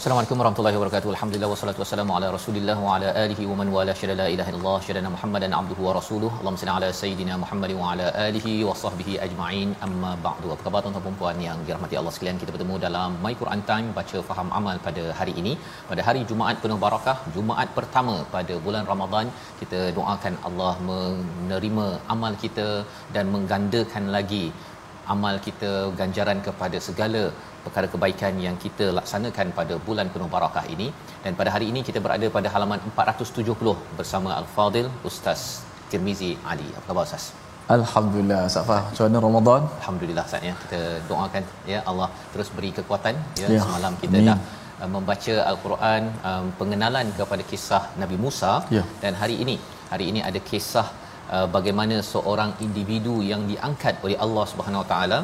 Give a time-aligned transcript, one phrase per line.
[0.00, 1.08] Assalamualaikum warahmatullahi wabarakatuh.
[1.14, 4.76] Alhamdulillah wassalatu wassalamu ala Rasulillah wa ala alihi wa man wala syada la ilaha illallah
[4.86, 6.30] syadana Muhammadan abduhu wa rasuluh.
[6.38, 9.68] Allahumma salli ala sayidina Muhammad wa ala alihi wa sahbihi ajma'in.
[9.86, 10.48] Amma ba'du.
[10.54, 12.40] Apa khabar tuan-tuan dan puan yang dirahmati Allah sekalian?
[12.44, 15.52] Kita bertemu dalam My Quran Time baca faham amal pada hari ini.
[15.90, 19.28] Pada hari Jumaat penuh barakah, Jumaat pertama pada bulan Ramadan,
[19.60, 22.68] kita doakan Allah menerima amal kita
[23.16, 24.44] dan menggandakan lagi
[25.14, 27.22] amal kita ganjaran kepada segala
[27.64, 30.88] perkara kebaikan yang kita laksanakan pada bulan penuh barakah ini
[31.24, 35.42] dan pada hari ini kita berada pada halaman 470 bersama Al-Fadil Ustaz
[35.92, 36.68] Tirmizi Ali.
[36.78, 37.24] Apa khabar Ustaz?
[37.76, 40.54] Alhamdulillah Safah Macam mana Ramadan Alhamdulillah Ustaz ya.
[40.62, 43.48] Kita doakan ya Allah terus beri kekuatan ya.
[43.54, 43.60] Ya.
[43.66, 44.28] Semalam kita Amin.
[44.30, 44.38] dah
[44.82, 48.84] uh, membaca Al-Quran um, pengenalan kepada kisah Nabi Musa Ya.
[49.04, 49.56] dan hari ini
[49.92, 50.86] hari ini ada kisah
[51.34, 55.20] uh, bagaimana seorang individu yang diangkat oleh Allah Subhanahu Wa Taala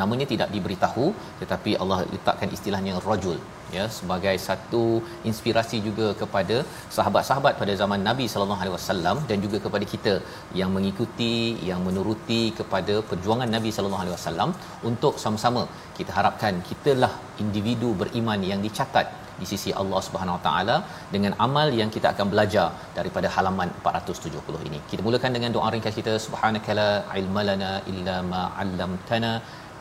[0.00, 1.06] namanya tidak diberitahu
[1.40, 3.38] tetapi Allah letakkan istilahnya rajul
[3.76, 4.82] ya sebagai satu
[5.30, 6.56] inspirasi juga kepada
[6.96, 10.14] sahabat-sahabat pada zaman Nabi sallallahu alaihi wasallam dan juga kepada kita
[10.60, 11.34] yang mengikuti
[11.70, 14.52] yang menuruti kepada perjuangan Nabi sallallahu alaihi wasallam
[14.90, 15.64] untuk sama-sama
[15.98, 17.12] kita harapkan kitalah
[17.44, 19.08] individu beriman yang dicatat
[19.40, 20.76] di sisi Allah Subhanahu Wa Taala
[21.14, 22.66] dengan amal yang kita akan belajar
[22.98, 24.78] daripada halaman 470 ini.
[24.90, 26.88] Kita mulakan dengan doa ringkas kita subhanakala
[27.20, 29.32] ilmalana illa ma 'allamtana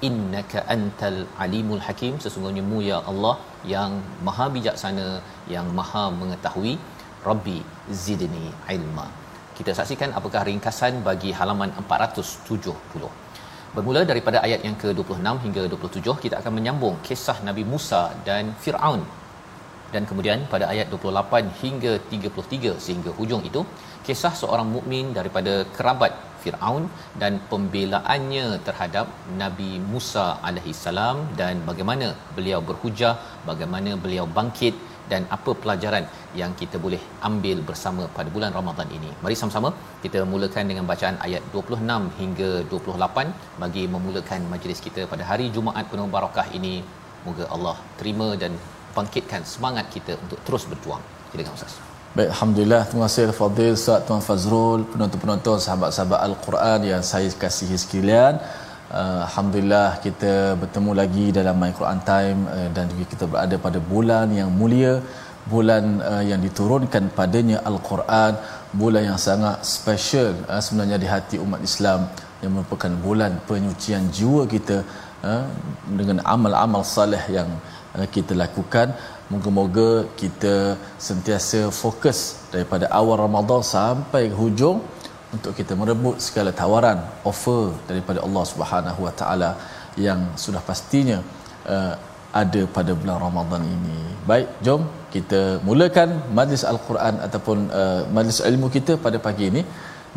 [0.07, 2.13] innaka antal alimul hakim.
[2.23, 3.35] Sesungguhnya mu ya Allah
[3.73, 3.93] yang
[4.27, 5.07] maha bijaksana
[5.55, 6.75] yang maha mengetahui.
[7.29, 7.57] Rabbi
[8.03, 9.07] zidni ilma.
[9.57, 13.31] Kita saksikan apakah ringkasan bagi halaman 470
[13.75, 19.03] bermula daripada ayat yang ke-26 hingga 27 kita akan menyambung kisah Nabi Musa dan Firaun.
[19.93, 23.61] Dan kemudian pada ayat 28 hingga 33 sehingga hujung itu
[24.07, 26.11] kisah seorang mukmin daripada kerabat
[26.43, 26.83] Firaun
[27.21, 29.07] dan pembelaannya terhadap
[29.41, 32.07] Nabi Musa alaihi salam dan bagaimana
[32.37, 33.13] beliau berhujah
[33.49, 34.75] bagaimana beliau bangkit
[35.11, 36.05] dan apa pelajaran
[36.39, 39.11] yang kita boleh ambil bersama pada bulan Ramadan ini.
[39.23, 39.69] Mari sama-sama
[40.03, 45.87] kita mulakan dengan bacaan ayat 26 hingga 28 bagi memulakan majlis kita pada hari Jumaat
[45.93, 46.75] penuh barakah ini.
[47.27, 48.53] Moga Allah terima dan
[48.97, 51.03] bangkitkan semangat kita untuk terus berjuang.
[51.31, 51.90] Silakan Ustaz.
[52.11, 52.83] Baik, Alhamdulillah.
[52.91, 58.35] Terima kasih Al-Fadhil, Ustaz Tuan Fazrul, penonton-penonton, sahabat-sahabat Al-Quran yang saya kasihi sekalian.
[58.91, 63.79] Uh, Alhamdulillah kita bertemu lagi dalam My Quran Time uh, dan juga kita berada pada
[63.91, 64.99] bulan yang mulia,
[65.53, 68.35] bulan uh, yang diturunkan padanya Al-Quran,
[68.75, 72.11] bulan yang sangat special uh, sebenarnya di hati umat Islam
[72.43, 74.83] yang merupakan bulan penyucian jiwa kita
[75.23, 75.47] uh,
[75.87, 77.47] dengan amal-amal saleh yang
[77.95, 78.99] uh, kita lakukan
[79.31, 79.89] Moga-moga
[80.21, 80.55] kita
[81.07, 82.19] sentiasa fokus
[82.53, 84.77] daripada awal Ramadan sampai hujung
[85.35, 86.99] untuk kita merebut segala tawaran,
[87.29, 89.51] offer daripada Allah Subhanahu Wa Taala
[90.07, 91.19] yang sudah pastinya
[91.75, 91.95] uh,
[92.41, 93.99] ada pada bulan Ramadan ini.
[94.27, 94.83] Baik, jom
[95.15, 99.63] kita mulakan majlis Al-Quran ataupun uh, majlis ilmu kita pada pagi ini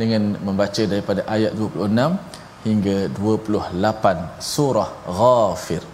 [0.00, 5.93] dengan membaca daripada ayat 26 hingga 28 surah Ghafir.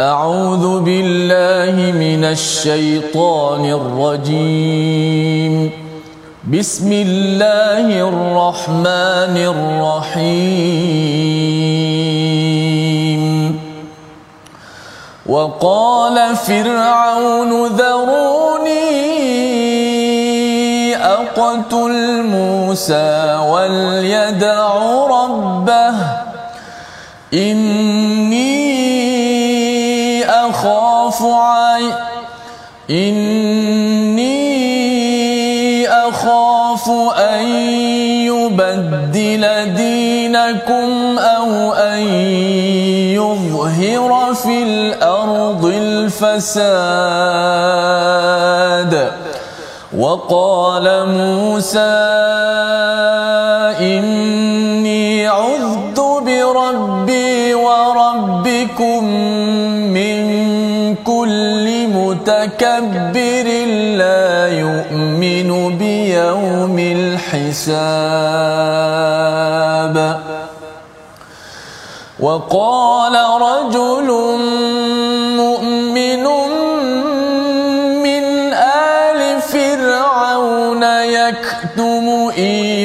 [0.00, 5.70] أعوذ بالله من الشيطان الرجيم.
[6.52, 10.82] بسم الله الرحمن الرحيم.
[15.26, 18.36] وقال فرعون ذروني
[21.36, 24.74] فليقتل موسى وليدع
[25.06, 25.94] ربه
[27.32, 28.25] أخاف
[32.90, 34.36] إني
[35.88, 37.46] أخاف أن
[38.30, 41.98] يبدل دينكم أو أن
[43.18, 46.86] يظهر في الأرض الفساد.
[49.96, 51.96] وقال موسى
[53.80, 59.04] إني عذت بربي وربكم
[62.56, 63.46] متكبر
[63.96, 67.96] لا يؤمن بيوم الحساب.
[72.20, 74.08] وقال رجل
[75.36, 76.24] مؤمن
[78.02, 78.24] من
[78.54, 82.04] آل فرعون يكتم
[82.38, 82.75] إيمانه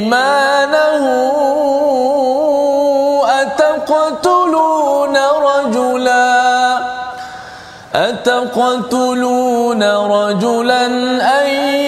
[8.21, 10.85] أتقتلون رجلا
[11.41, 11.80] أن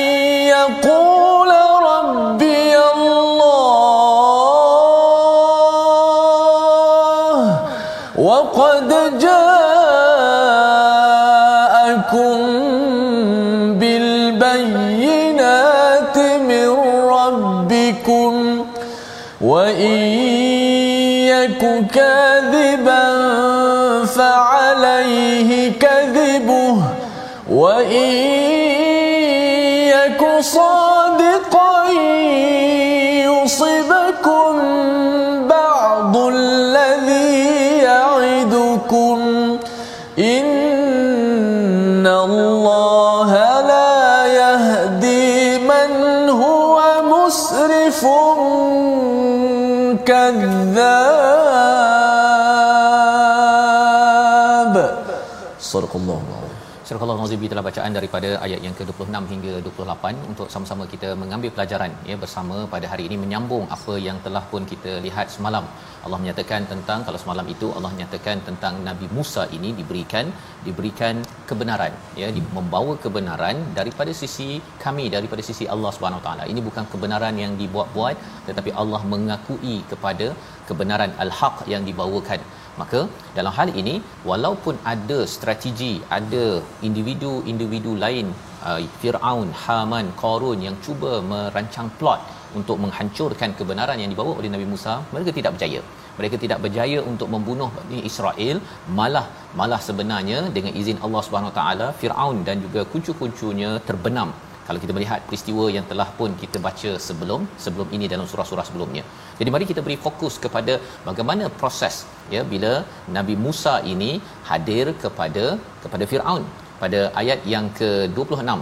[55.93, 56.63] Subhanakallah.
[56.87, 61.91] Surah al telah bacaan daripada ayat yang ke-26 hingga 28 untuk sama-sama kita mengambil pelajaran
[62.09, 65.65] ya bersama pada hari ini menyambung apa yang telah pun kita lihat semalam.
[66.05, 70.27] Allah menyatakan tentang kalau semalam itu Allah menyatakan tentang Nabi Musa ini diberikan
[70.65, 72.51] diberikan kebenaran ya hmm.
[72.57, 74.49] membawa kebenaran daripada sisi
[74.83, 76.43] kami daripada sisi Allah Subhanahu taala.
[76.53, 78.17] Ini bukan kebenaran yang dibuat-buat
[78.49, 80.27] tetapi Allah mengakui kepada
[80.67, 82.41] kebenaran al-haq yang dibawakan
[82.81, 83.01] maka
[83.37, 83.95] dalam hal ini
[84.29, 86.45] walaupun ada strategi ada
[86.87, 88.27] individu-individu lain
[88.69, 92.21] uh, Firaun, Haman, Qarun yang cuba merancang plot
[92.59, 95.81] untuk menghancurkan kebenaran yang dibawa oleh Nabi Musa mereka tidak berjaya.
[96.17, 98.57] Mereka tidak berjaya untuk membunuh Bani Israel.
[98.97, 99.25] Malah
[99.59, 104.31] malah sebenarnya dengan izin Allah Subhanahu Taala Firaun dan juga kuncu-kuncunya terbenam
[104.67, 109.03] kalau kita melihat peristiwa yang telah pun kita baca sebelum sebelum ini dalam surah-surah sebelumnya.
[109.39, 110.73] Jadi mari kita beri fokus kepada
[111.07, 111.95] bagaimana proses
[112.35, 112.73] ya bila
[113.17, 114.11] Nabi Musa ini
[114.51, 115.45] hadir kepada
[115.85, 116.45] kepada Firaun
[116.83, 118.61] pada ayat yang ke-26.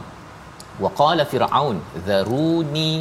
[0.84, 1.78] Wa qala Firaun
[2.10, 2.92] dharuni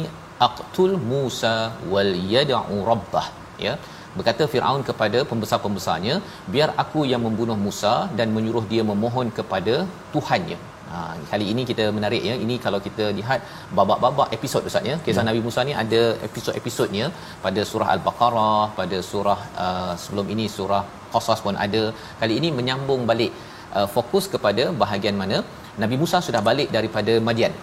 [0.47, 1.55] aqtul Musa
[1.93, 3.27] wal yad'u rabbah
[3.65, 3.73] ya
[4.15, 6.15] berkata Firaun kepada pembesar-pembesarnya
[6.53, 9.75] biar aku yang membunuh Musa dan menyuruh dia memohon kepada
[10.13, 10.57] Tuhannya
[10.91, 10.99] Ha,
[11.31, 12.35] kali ini kita menarik ya.
[12.45, 13.39] Ini kalau kita lihat
[13.77, 14.95] babak-babak episod Ustaz ya.
[15.05, 15.27] Kisah ya.
[15.29, 17.05] Nabi Musa ni ada episod-episodnya
[17.45, 20.83] pada surah Al-Baqarah, pada surah uh, sebelum ini surah
[21.13, 21.83] Qasas pun ada.
[22.21, 23.31] Kali ini menyambung balik
[23.77, 25.39] uh, fokus kepada bahagian mana
[25.83, 27.53] Nabi Musa sudah balik daripada Madian.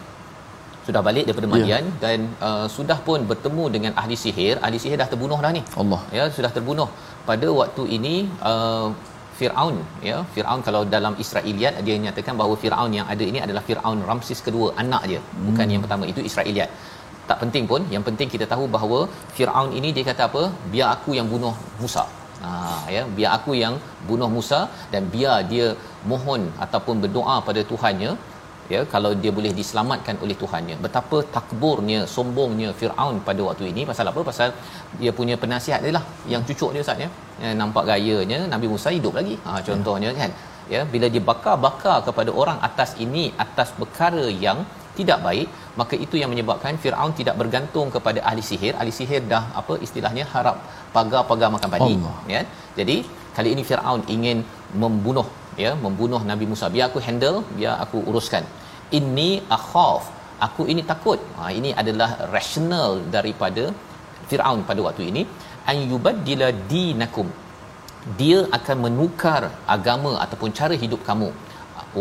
[0.87, 1.53] Sudah balik daripada ya.
[1.55, 1.97] Madian ya.
[2.05, 2.19] dan
[2.49, 4.57] uh, sudah pun bertemu dengan ahli sihir.
[4.67, 5.63] Ahli sihir dah terbunuh dah ni.
[5.83, 6.01] Allah.
[6.19, 6.89] Ya, sudah terbunuh.
[7.29, 8.15] Pada waktu ini
[8.51, 8.89] uh,
[9.39, 9.77] Firaun
[10.11, 10.19] ya.
[10.35, 14.69] Firaun kalau dalam Israiliyat dia nyatakan bahawa Firaun yang ada ini adalah Firaun Ramses kedua
[14.83, 15.21] anak dia.
[15.47, 15.73] Bukan hmm.
[15.75, 16.71] yang pertama itu Israiliyat
[17.31, 17.83] tak penting pun.
[17.95, 19.01] Yang penting kita tahu bahawa
[19.37, 20.43] Firaun ini dia kata apa?
[20.73, 22.05] Biar aku yang bunuh Musa.
[22.43, 22.51] Ha
[22.95, 23.03] ya.
[23.19, 23.77] Biar aku yang
[24.09, 24.61] bunuh Musa
[24.95, 25.69] dan biar dia
[26.11, 28.13] mohon ataupun berdoa pada Tuhannya
[28.75, 30.77] ya kalau dia boleh diselamatkan oleh Tuhannya.
[30.87, 33.85] Betapa takburnya sombongnya Firaun pada waktu ini.
[33.91, 34.23] Pasal apa?
[34.31, 34.49] Pasal
[35.01, 37.09] dia punya penasihat dia lah yang cucuk dia ustaz ya,
[37.45, 39.37] ya nampak gayanya Nabi Musa hidup lagi.
[39.47, 40.33] Ha contohnya kan
[40.75, 40.83] ya.
[40.95, 44.61] Bila dia bakar-bakar kepada orang atas ini atas perkara yang
[44.99, 45.49] tidak baik
[45.81, 48.73] maka itu yang menyebabkan Firaun tidak bergantung kepada ahli sihir.
[48.81, 50.57] Ahli sihir dah apa istilahnya harap
[50.97, 51.95] pagar-pagar makan padi
[52.35, 52.43] ya.
[52.79, 52.97] Jadi
[53.37, 54.39] kali ini Firaun ingin
[54.83, 55.27] membunuh
[55.65, 56.67] ya membunuh Nabi Musa.
[56.75, 58.45] Biar aku handle biar aku uruskan.
[58.99, 60.05] Inni akhaf.
[60.47, 61.21] Aku ini takut.
[61.37, 63.65] Ha, ini adalah rasional daripada
[64.31, 65.23] Firaun pada waktu ini.
[65.71, 67.29] An yubaddila dinakum.
[68.21, 69.43] Dia akan menukar
[69.77, 71.29] agama ataupun cara hidup kamu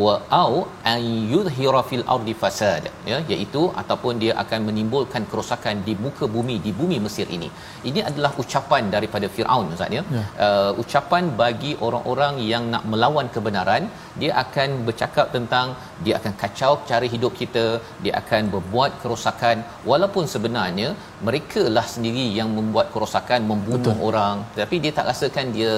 [0.03, 0.53] wa au
[0.91, 1.01] an
[1.33, 2.83] yudhira fil ardi fasad.
[3.11, 7.49] Ya iaitu ataupun dia akan menimbulkan kerosakan di muka bumi di bumi Mesir ini.
[7.89, 10.03] Ini adalah ucapan daripada Firaun ustaz ya.
[10.17, 10.27] Yeah.
[10.47, 13.85] uh, ucapan bagi orang-orang yang nak melawan kebenaran
[14.21, 15.67] dia akan bercakap tentang
[16.05, 17.65] dia akan kacau cara hidup kita
[18.03, 19.57] dia akan berbuat kerosakan.
[19.91, 20.89] Walaupun sebenarnya
[21.29, 24.07] mereka lah sendiri yang membuat kerosakan membunuh Betul.
[24.09, 24.37] orang.
[24.61, 25.73] Tapi dia tak rasakan dia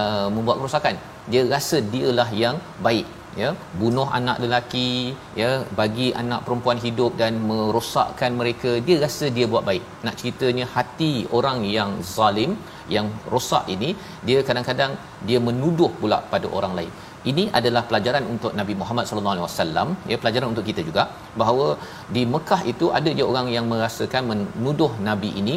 [0.00, 0.96] uh, membuat kerosakan.
[1.32, 4.88] Dia rasa dialah yang baik ya bunuh anak lelaki
[5.40, 9.84] ya bagi anak perempuan hidup dan merosakkan mereka dia rasa dia buat baik.
[10.06, 12.52] Nak ceritanya hati orang yang zalim
[12.94, 13.90] yang rosak ini
[14.28, 14.94] dia kadang-kadang
[15.28, 16.92] dia menuduh pula pada orang lain.
[17.30, 21.02] Ini adalah pelajaran untuk Nabi Muhammad sallallahu alaihi wasallam ya pelajaran untuk kita juga
[21.40, 21.66] bahawa
[22.14, 25.56] di Mekah itu ada je orang yang merasakan menuduh nabi ini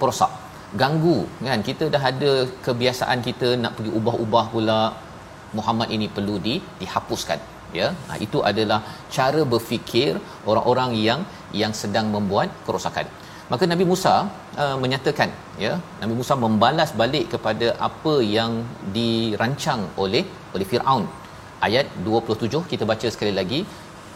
[0.00, 0.32] perosak
[0.80, 1.18] ganggu.
[1.48, 2.32] Kan kita dah ada
[2.66, 4.80] kebiasaan kita nak pergi ubah-ubah pula
[5.58, 7.40] Muhammad ini perlu di dihapuskan
[7.80, 7.88] ya.
[8.08, 8.80] Nah, itu adalah
[9.16, 10.12] cara berfikir
[10.50, 11.20] orang-orang yang
[11.62, 13.06] yang sedang membuat kerosakan.
[13.52, 14.12] Maka Nabi Musa
[14.62, 15.30] uh, menyatakan
[15.64, 18.52] ya Nabi Musa membalas balik kepada apa yang
[18.96, 21.04] dirancang oleh oleh Firaun.
[21.66, 23.60] Ayat 27 kita baca sekali lagi.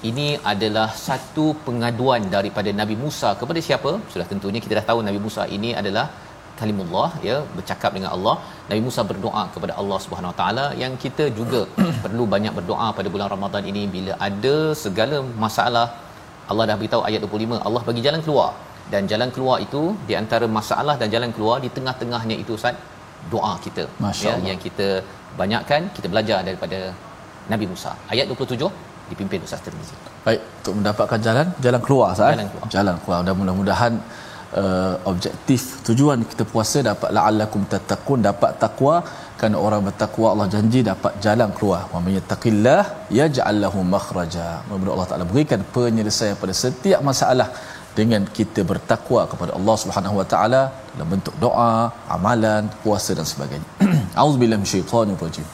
[0.09, 3.93] Ini adalah satu pengaduan daripada Nabi Musa kepada siapa?
[4.13, 6.05] Sudah tentunya kita dah tahu Nabi Musa ini adalah
[6.61, 8.35] kalimullah ya bercakap dengan Allah
[8.71, 11.61] Nabi Musa berdoa kepada Allah Subhanahu Wa taala yang kita juga
[12.05, 15.87] perlu banyak berdoa pada bulan Ramadan ini bila ada segala masalah
[16.51, 18.51] Allah dah beritahu ayat 25 Allah bagi jalan keluar
[18.93, 22.77] dan jalan keluar itu di antara masalah dan jalan keluar di tengah-tengahnya itu Ustaz
[23.33, 23.85] doa kita
[24.27, 24.89] ya yang kita
[25.41, 26.79] banyakkan kita belajar daripada
[27.53, 29.97] Nabi Musa ayat 27 dipimpin Ustaz Tirmizi.
[30.27, 32.33] Baik, untuk mendapatkan jalan jalan keluar Ustaz.
[32.37, 32.67] Jalan keluar.
[32.77, 33.21] Jalan keluar.
[33.27, 33.93] Dan mudah-mudahan
[34.63, 38.95] uh, objektif tujuan kita puasa dapat la'allakum tattaqun dapat takwa
[39.41, 42.83] kan orang bertakwa Allah janji dapat jalan keluar wa may yattaqillah
[43.21, 47.49] yaj'al lahu makhraja mudah Allah Taala berikan penyelesaian pada setiap masalah
[47.99, 50.63] dengan kita bertakwa kepada Allah Subhanahu wa taala
[50.95, 53.69] dalam bentuk doa, amalan, puasa dan sebagainya.
[54.23, 55.47] Auzubillahi minasyaitonir rajim.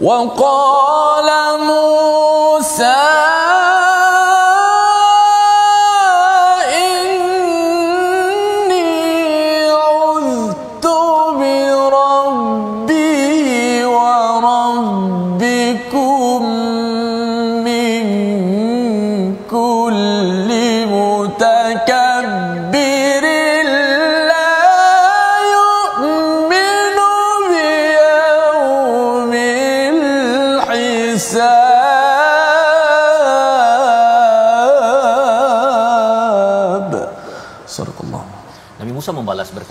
[0.00, 1.40] Wa qala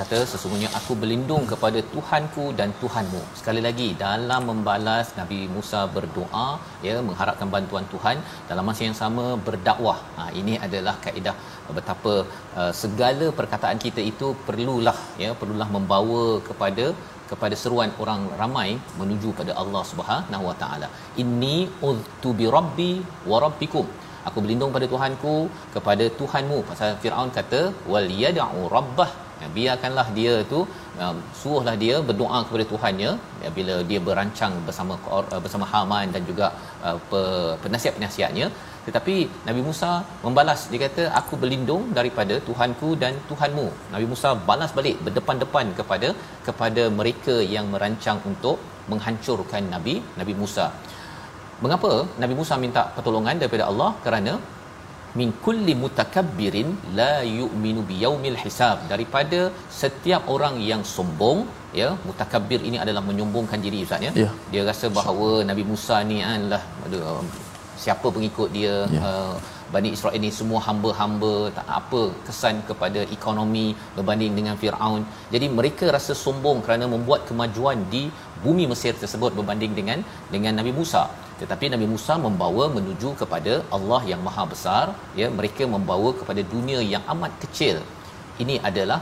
[0.09, 3.19] berkata sesungguhnya aku berlindung kepada Tuhanku dan Tuhanmu.
[3.39, 6.47] Sekali lagi dalam membalas Nabi Musa berdoa
[6.85, 8.17] ya mengharapkan bantuan Tuhan
[8.49, 9.99] dalam masa yang sama berdakwah.
[10.17, 11.35] Ha ini adalah kaedah
[11.77, 12.15] betapa
[12.59, 16.87] uh, segala perkataan kita itu perlulah ya perlulah membawa kepada
[17.31, 20.89] kepada seruan orang ramai menuju pada Allah Subhanahu Wa Taala.
[21.23, 21.57] Inni
[21.91, 22.91] udtu bi rabbi
[23.31, 23.87] wa rabbikum
[24.27, 25.37] aku berlindung pada Tuhanku
[25.77, 29.11] kepada Tuhanmu pasal Firaun kata wal yad'u rabbah
[29.57, 30.59] biarkanlah dia tu
[31.03, 33.11] um, suruhlah dia berdoa kepada Tuhannya.
[33.43, 36.47] Ya, bila dia berancang bersama uh, bersama Haman dan juga
[36.87, 36.97] uh,
[37.63, 38.47] penasihat-penasihatnya.
[38.87, 39.15] Tetapi
[39.47, 39.91] Nabi Musa
[40.25, 40.61] membalas.
[40.71, 43.67] Dia kata aku berlindung daripada Tuhanku dan Tuhanmu.
[43.95, 46.09] Nabi Musa balas balik berdepan-depan kepada
[46.47, 48.57] kepada mereka yang merancang untuk
[48.91, 50.67] menghancurkan Nabi Nabi Musa.
[51.63, 51.91] Mengapa
[52.21, 53.91] Nabi Musa minta pertolongan daripada Allah?
[54.03, 54.33] Kerana
[55.19, 59.39] min kulli mutakabbirin la yu'minu biyaumil hisab daripada
[59.81, 61.39] setiap orang yang sombong
[61.81, 64.33] ya mutakabbir ini adalah menyombongkan diri ustaz ya yeah.
[64.51, 66.99] dia rasa bahawa Nabi Musa ni adalah ada
[67.83, 69.07] siapa pengikut dia yeah.
[69.09, 69.35] uh,
[69.73, 73.65] Bani Israel ini semua hamba-hamba tak apa kesan kepada ekonomi
[73.97, 75.01] berbanding dengan Firaun.
[75.33, 78.03] Jadi mereka rasa sombong kerana membuat kemajuan di
[78.43, 80.01] bumi Mesir tersebut berbanding dengan
[80.33, 81.03] dengan Nabi Musa
[81.41, 84.85] tetapi Nabi Musa membawa menuju kepada Allah yang maha besar.
[85.19, 87.77] Ya mereka membawa kepada dunia yang amat kecil.
[88.43, 88.99] Ini adalah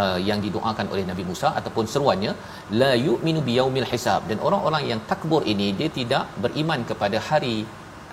[0.00, 2.32] uh, yang didoakan oleh Nabi Musa ataupun seruannya
[2.80, 4.22] la yu'minu biyaumil hisab.
[4.30, 7.56] Dan orang-orang yang takbur ini dia tidak beriman kepada hari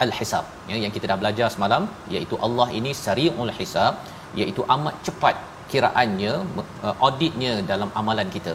[0.06, 0.46] al-hisab.
[0.72, 3.96] Ya yang kita dah belajar semalam iaitu Allah ini sari'ul hisab
[4.42, 5.36] iaitu amat cepat
[5.72, 6.34] kiraannya
[6.86, 8.53] uh, auditnya dalam amalan kita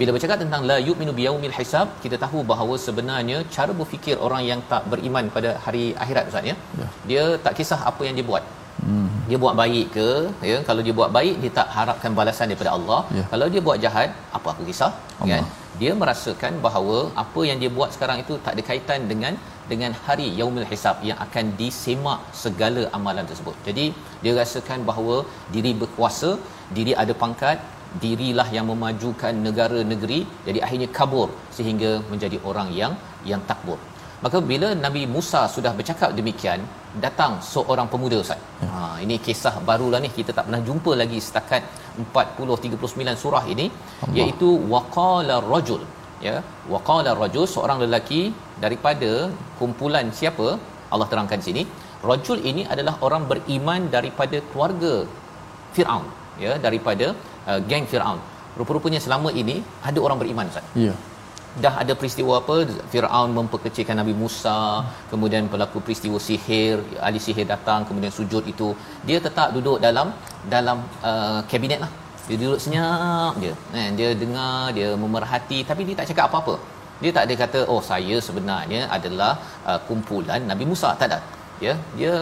[0.00, 4.60] bila bercakap tentang la yu'minu biyaumil hisab kita tahu bahawa sebenarnya cara berfikir orang yang
[4.72, 6.88] tak beriman pada hari akhirat ustaz ya, ya.
[7.10, 8.44] dia tak kisah apa yang dia buat
[8.88, 9.08] hmm.
[9.30, 10.08] dia buat baik ke
[10.50, 13.24] ya kalau dia buat baik dia tak harapkan balasan daripada Allah ya.
[13.32, 14.92] kalau dia buat jahat apa aku kisah
[15.22, 15.28] Allah.
[15.32, 15.44] kan
[15.80, 19.34] dia merasakan bahawa apa yang dia buat sekarang itu tak ada kaitan dengan
[19.70, 23.56] dengan hari yaumul hisab yang akan disemak segala amalan tersebut.
[23.66, 23.84] Jadi
[24.22, 25.16] dia rasakan bahawa
[25.54, 26.30] diri berkuasa,
[26.76, 27.58] diri ada pangkat,
[28.02, 32.92] dirilah yang memajukan negara negeri jadi akhirnya kabur sehingga menjadi orang yang
[33.30, 33.78] yang takbur.
[34.24, 36.60] Maka bila Nabi Musa sudah bercakap demikian
[37.04, 38.40] datang seorang pemuda ustaz.
[38.62, 38.68] Ya.
[38.72, 41.62] ha ini kisah barulah ni kita tak pernah jumpa lagi setakat
[42.02, 44.16] 40 39 surah ini Allah.
[44.18, 45.82] iaitu waqala rajul
[46.26, 46.36] ya.
[46.74, 48.22] Waqala rajul seorang lelaki
[48.64, 49.10] daripada
[49.60, 50.48] kumpulan siapa?
[50.92, 51.64] Allah terangkan sini.
[52.10, 54.94] Rajul ini adalah orang beriman daripada keluarga
[55.74, 56.06] Firaun
[56.44, 57.06] ya daripada
[57.50, 58.20] uh, geng Firaun.
[58.58, 59.56] Rupa-rupanya selama ini
[59.88, 60.66] ada orang beriman Ustaz.
[60.74, 60.94] Ya.
[61.62, 62.56] Dah ada peristiwa apa
[62.90, 65.08] Firaun memperkecilkan Nabi Musa, hmm.
[65.12, 68.68] kemudian berlaku peristiwa sihir, ahli sihir datang kemudian sujud itu,
[69.08, 70.14] dia tetap duduk dalam
[70.54, 70.78] dalam
[71.10, 71.90] uh, kabinet lah.
[72.28, 73.54] Dia duduk senyap dia.
[73.74, 76.54] Kan dia dengar, dia memerhati tapi dia tak cakap apa-apa.
[77.02, 79.32] Dia tak ada kata oh saya sebenarnya adalah
[79.70, 81.18] uh, kumpulan Nabi Musa tak ada.
[81.64, 82.12] Ya, dia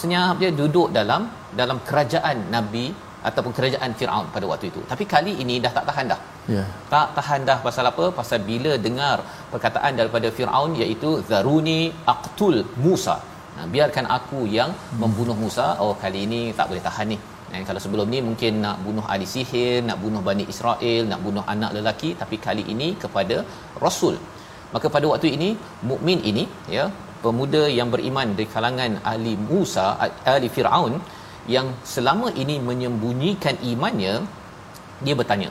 [0.00, 1.28] senyap dia duduk dalam
[1.60, 2.86] dalam kerajaan Nabi
[3.28, 4.80] ataupun kerajaan Firaun pada waktu itu.
[4.90, 6.20] Tapi kali ini dah tak tahan dah.
[6.48, 6.54] Ya.
[6.56, 6.68] Yeah.
[6.92, 8.04] Tak tahan dah pasal apa?
[8.20, 9.16] Pasal bila dengar
[9.52, 11.80] perkataan daripada Firaun iaitu zaruni
[12.14, 13.16] aqtul Musa.
[13.56, 14.98] Nah, biarkan aku yang hmm.
[15.02, 15.66] membunuh Musa.
[15.82, 17.18] Oh kali ini tak boleh tahan ni.
[17.52, 21.44] Dan kalau sebelum ni mungkin nak bunuh ahli sihir, nak bunuh Bani Israel, nak bunuh
[21.54, 23.36] anak lelaki, tapi kali ini kepada
[23.84, 24.16] Rasul.
[24.74, 25.50] Maka pada waktu ini
[25.90, 26.44] mukmin ini
[26.76, 26.84] ya,
[27.24, 29.86] pemuda yang beriman di kalangan ahli Musa,
[30.32, 30.94] ahli Firaun
[31.54, 34.14] yang selama ini menyembunyikan imannya
[35.04, 35.50] dia bertanya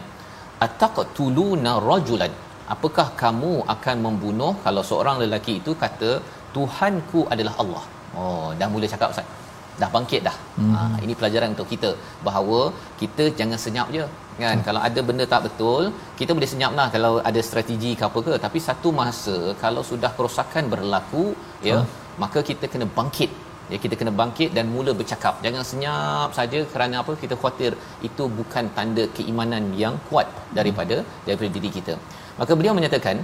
[0.66, 2.34] ataqtuluna rajulan?
[2.74, 6.12] Apakah kamu akan membunuh kalau seorang lelaki itu kata
[6.56, 7.84] tuhanku adalah Allah
[8.20, 9.28] oh dah mula cakap ustaz.
[9.82, 10.36] Dah bangkit dah.
[10.60, 10.72] Hmm.
[10.76, 11.90] ha, ini pelajaran untuk kita
[12.28, 12.60] bahawa
[13.02, 14.06] kita jangan senyap je
[14.42, 14.56] kan?
[14.58, 14.64] Hmm.
[14.68, 15.84] kalau ada benda tak betul
[16.20, 18.34] kita boleh senyap lah kalau ada strategi ke apa ke.
[18.46, 21.26] Tapi satu masa kalau sudah kerosakan berlaku
[21.70, 21.94] ya hmm.
[22.24, 23.32] maka kita kena bangkit
[23.72, 25.34] ya kita kena bangkit dan mula bercakap.
[25.46, 27.14] Jangan senyap saja kerana apa?
[27.24, 27.74] Kita khuatir
[28.10, 31.96] itu bukan tanda keimanan yang kuat daripada daripada diri kita.
[32.40, 33.18] Maka beliau menyatakan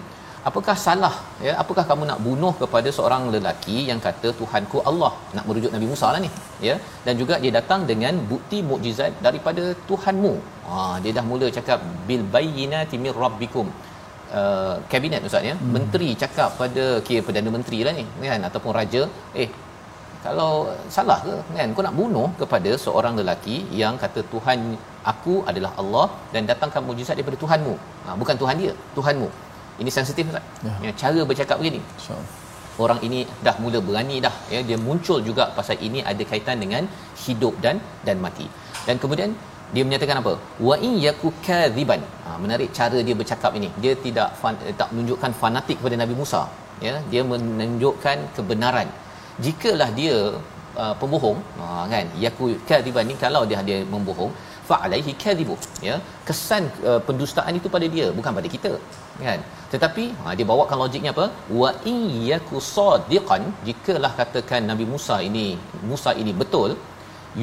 [0.49, 1.13] apakah salah
[1.45, 1.53] ya?
[1.63, 6.09] Apakah kamu nak bunuh kepada seorang lelaki yang kata tuhanku Allah nak merujuk Nabi Musa
[6.15, 6.31] lah ni?
[6.67, 6.75] Ya?
[7.07, 10.35] Dan juga dia datang dengan bukti mukjizat daripada Tuhanmu.
[10.67, 13.69] Ha dia dah mula cakap bil bayyinati mir rabbikum.
[14.39, 15.53] Uh, kabinet ustaz ya?
[15.57, 15.71] Hmm.
[15.75, 18.41] menteri cakap pada kira perdana menteri lah ni kan?
[18.49, 19.01] Ataupun raja
[19.43, 19.49] eh
[20.25, 20.51] kalau
[20.95, 21.69] salah ke kan?
[21.75, 24.59] Kau nak bunuh kepada seorang lelaki yang kata Tuhan
[25.11, 27.73] aku adalah Allah dan datangkan mujizat daripada Tuhanmu.
[28.05, 29.27] Ha, bukan Tuhan dia Tuhanmu.
[29.81, 30.73] Ini sensitif tak ya.
[30.85, 31.81] ya cara bercakap begini.
[32.05, 32.23] Sure.
[32.83, 34.59] orang ini dah mula berani dah ya.
[34.69, 36.85] Dia muncul juga pasal ini ada kaitan dengan
[37.23, 38.47] hidup dan dan mati.
[38.87, 39.29] Dan kemudian
[39.75, 40.33] dia menyatakan apa?
[40.67, 42.01] Wa in yaku kadhiban.
[42.25, 43.69] Ha, menarik cara dia bercakap ini.
[43.83, 46.43] Dia tidak fan, tak menunjukkan fanatik kepada Nabi Musa
[46.87, 46.95] ya.
[47.11, 48.89] Dia menunjukkan kebenaran
[49.45, 50.17] jikalah dia
[50.83, 54.33] uh, pembohong uh, kan yaku kadiban ni kalau dia dia membohong
[54.67, 55.55] fa alaihi kadhibu
[55.87, 55.95] ya.
[56.27, 58.71] Kesan uh, pendustaan itu pada dia bukan pada kita
[59.25, 59.39] kan.
[59.73, 61.25] Tetapi ha, dia bawakan logiknya apa?
[61.61, 65.47] Wa iyyaku sadiqan jikalah katakan nabi Musa ini
[65.91, 66.71] Musa ini betul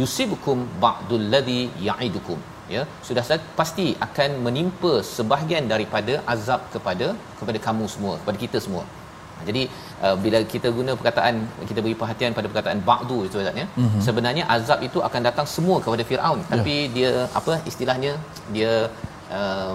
[0.01, 2.39] yusibukum ba'dul ladhi ya'idukum
[2.75, 2.83] ya.
[3.09, 3.25] Sudah
[3.61, 7.09] pasti akan menimpa sebahagian daripada azab kepada
[7.41, 8.85] kepada kamu semua kepada kita semua
[9.49, 9.63] jadi
[10.05, 11.35] uh, bila kita guna perkataan
[11.71, 13.67] kita beri perhatian pada perkataan ba'du itu Ustaz ya.
[13.69, 14.03] Mm-hmm.
[14.07, 16.51] Sebenarnya azab itu akan datang semua kepada Firaun yeah.
[16.53, 18.13] tapi dia apa istilahnya
[18.57, 18.73] dia
[19.39, 19.75] uh,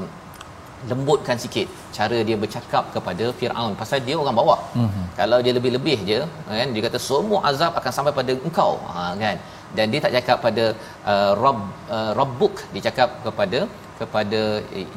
[0.90, 4.60] lembutkan sikit cara dia bercakap kepada Firaun pasal dia orang bawah.
[4.82, 5.06] Mm-hmm.
[5.20, 6.20] Kalau dia lebih-lebih je
[6.60, 9.38] kan dia kata semua azab akan sampai pada engkau ha kan.
[9.78, 10.66] Dan dia tak cakap pada
[11.12, 11.62] uh, rabb
[11.96, 13.60] uh, rabbuk dia cakap kepada
[14.00, 14.42] kepada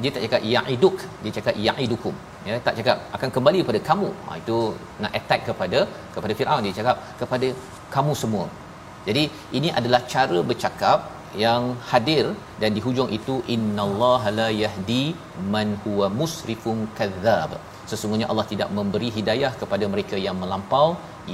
[0.03, 2.15] dia tak cakap ya'iduk dia cakap ya'idukum
[2.49, 4.09] ya tak cakap akan kembali kepada kamu.
[4.27, 4.59] Ha, itu
[5.03, 5.81] nak attack kepada
[6.15, 6.67] kepada Firaun.
[6.67, 7.49] Dia cakap kepada
[7.95, 8.47] kamu semua.
[9.09, 9.23] Jadi
[9.59, 10.99] ini adalah cara bercakap
[11.45, 12.27] yang hadir
[12.61, 15.05] dan di hujung itu innallaha la yahdi
[15.55, 17.53] man huwa musrifun kadzdzab.
[17.91, 20.87] Sesungguhnya Allah tidak memberi hidayah kepada mereka yang melampau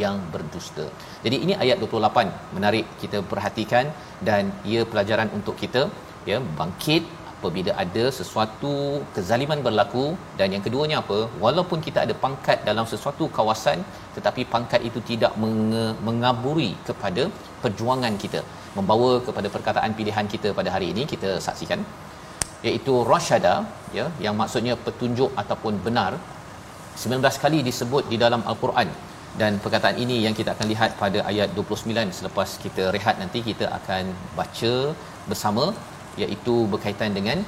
[0.02, 0.86] yang berdusta.
[1.24, 3.86] Jadi ini ayat 28 menarik kita perhatikan
[4.28, 5.82] dan ia pelajaran untuk kita
[6.30, 7.04] ya bangkit
[7.44, 8.72] apabila ada sesuatu
[9.14, 10.04] kezaliman berlaku
[10.38, 11.18] dan yang keduanya apa?
[11.44, 13.78] Walaupun kita ada pangkat dalam sesuatu kawasan
[14.16, 17.24] tetapi pangkat itu tidak menge- mengaburi kepada
[17.62, 18.40] perjuangan kita
[18.78, 21.82] membawa kepada perkataan pilihan kita pada hari ini kita saksikan.
[22.66, 23.54] Iaitu rasyada
[23.98, 26.12] ya yang maksudnya petunjuk ataupun benar
[27.04, 28.88] 19 kali disebut di dalam al-Quran.
[29.40, 33.66] Dan perkataan ini yang kita akan lihat pada ayat 29 selepas kita rehat nanti kita
[33.78, 34.04] akan
[34.38, 34.74] baca
[35.30, 35.64] bersama
[36.22, 37.38] iaitu berkaitan dengan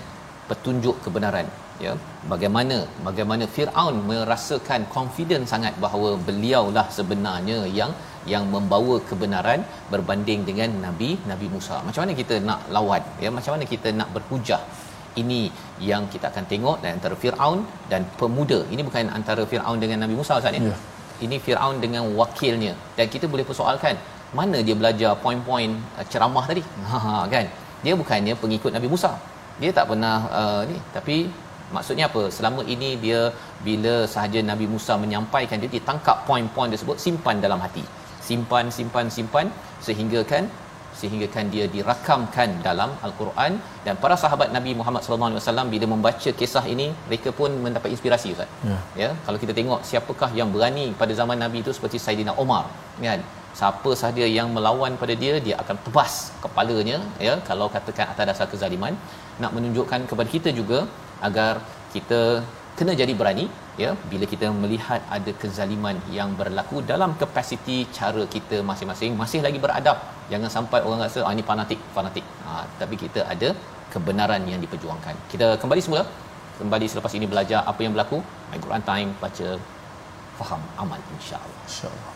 [0.49, 1.47] petunjuk kebenaran
[1.85, 1.93] ya
[2.33, 2.77] bagaimana
[3.07, 7.93] bagaimana Firaun merasakan confident sangat bahawa beliaulah sebenarnya yang
[8.33, 9.61] yang membawa kebenaran
[9.93, 11.77] berbanding dengan nabi Nabi Musa.
[11.87, 13.03] Macam mana kita nak lawan?
[13.25, 14.63] Ya, macam mana kita nak berhujah?
[15.23, 15.41] Ini
[15.91, 18.59] yang kita akan tengok dan antara Firaun dan pemuda.
[18.73, 20.61] Ini bukan antara Firaun dengan Nabi Musa Ustaz ya.
[20.61, 20.81] Yeah.
[21.25, 23.97] Ini Firaun dengan wakilnya dan kita boleh persoalkan
[24.39, 26.63] mana dia belajar poin-poin uh, ceramah tadi.
[26.91, 27.47] Ha kan.
[27.87, 29.13] Dia bukannya pengikut Nabi Musa.
[29.63, 31.17] Dia tak pernah uh, ni tapi
[31.77, 33.21] maksudnya apa selama ini dia
[33.67, 37.85] bila sahaja Nabi Musa menyampaikan dia ditangkap poin-poin tersebut simpan dalam hati
[38.29, 39.47] simpan simpan simpan
[39.87, 40.45] sehingga kan
[41.01, 43.53] sehingga kan dia dirakamkan dalam al-Quran
[43.87, 47.89] dan para sahabat Nabi Muhammad sallallahu alaihi wasallam bila membaca kisah ini mereka pun mendapat
[47.95, 48.49] inspirasi ustaz.
[48.71, 48.79] Ya.
[49.03, 52.65] ya, kalau kita tengok siapakah yang berani pada zaman Nabi itu seperti Saidina Umar
[53.09, 53.21] kan.
[53.59, 56.13] Siapa sahaja yang melawan pada dia dia akan tebas
[56.45, 57.35] kepalanya ya.
[57.49, 58.95] Kalau katakan atas dasar kezaliman
[59.43, 60.79] nak menunjukkan kepada kita juga
[61.29, 61.53] agar
[61.95, 62.21] kita
[62.79, 63.47] kena jadi berani
[63.83, 63.91] ya.
[64.11, 70.01] Bila kita melihat ada kezaliman yang berlaku dalam kapasiti cara kita masing-masing masih lagi beradab.
[70.33, 72.27] Jangan sampai orang rasa ah ini fanatik fanatik.
[72.45, 73.51] Ha, tapi kita ada
[73.95, 75.17] kebenaran yang diperjuangkan.
[75.33, 76.05] Kita kembali semula.
[76.61, 78.21] Kembali selepas ini belajar apa yang berlaku.
[78.53, 79.49] My Quran time baca
[80.41, 81.65] faham amal insyaallah.
[81.71, 82.16] Insyaallah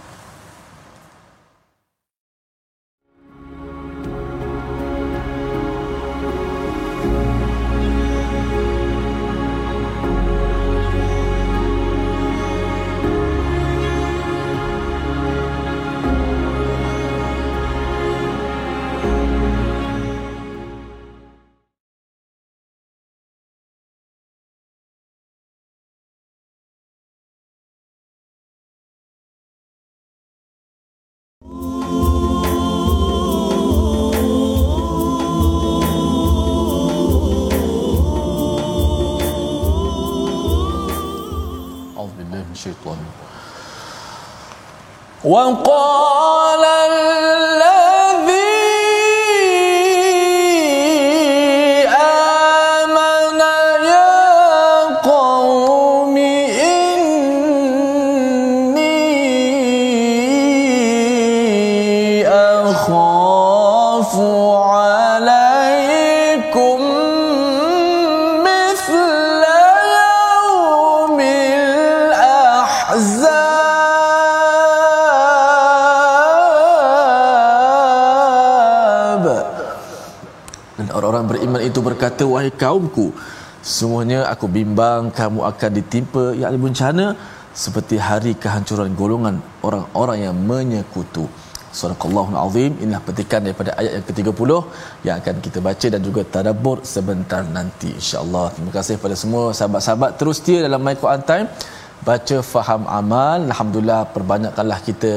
[45.30, 46.64] وقال
[81.89, 83.13] berkata wahai kaumku
[83.61, 87.07] semuanya aku bimbang kamu akan ditimpa yang bencana
[87.65, 89.37] seperti hari kehancuran golongan
[89.69, 91.27] orang-orang yang menyekutu.
[91.71, 92.73] Sadaqallahul Azim.
[92.83, 94.51] Inilah petikan daripada ayat yang ke-30
[95.07, 98.47] yang akan kita baca dan juga tadabbur sebentar nanti insya-Allah.
[98.55, 100.11] Terima kasih kepada semua sahabat-sahabat.
[100.19, 101.47] Terus setia dalam My Quran Time
[102.09, 103.39] baca faham amal.
[103.51, 105.13] Alhamdulillah perbanyakkanlah kita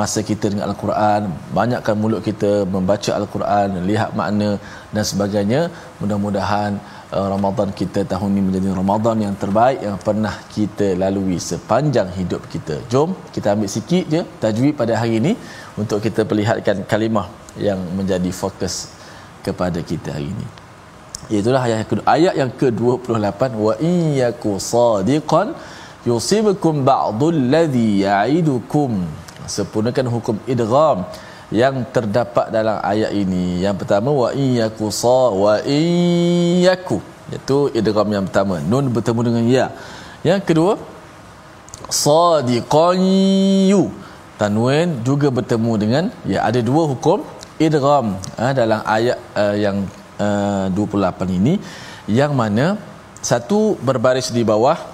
[0.00, 1.22] masa kita dengan al-Quran.
[1.58, 4.50] Banyakkan mulut kita membaca al-Quran lihat makna
[4.94, 5.60] dan sebagainya.
[6.00, 6.72] Mudah-mudahan
[7.16, 12.42] uh, Ramadan kita tahun ini menjadi Ramadan yang terbaik yang pernah kita lalui sepanjang hidup
[12.54, 12.78] kita.
[12.94, 15.34] Jom kita ambil sikit je tajwid pada hari ini
[15.82, 17.28] untuk kita perlihatkan kalimah
[17.68, 18.74] yang menjadi fokus
[19.46, 20.48] kepada kita hari ini.
[21.38, 22.06] Itulah ayat yang kedua.
[22.16, 25.48] Ayat yang ke-28 wa iyyaku sadiqan
[26.08, 29.02] yusibukum ba'dul ladhi ya'idukum.
[29.46, 31.06] Sempurnakan hukum idgham
[31.52, 33.60] yang terdapat dalam ayat ini.
[33.64, 36.98] Yang pertama wa iyyaku sa wa iyyaku
[37.32, 38.58] iaitu idgham yang pertama.
[38.62, 39.66] Nun bertemu dengan ya.
[40.24, 40.72] Yang kedua
[41.88, 43.02] sadiqan
[43.72, 43.92] yu.
[44.40, 46.42] Tanwin juga bertemu dengan ya.
[46.48, 47.22] Ada dua hukum
[47.62, 49.86] idgham ha, dalam ayat uh, yang
[50.18, 51.54] uh, 28 ini.
[52.10, 52.66] Yang mana
[53.22, 54.91] satu berbaris di bawah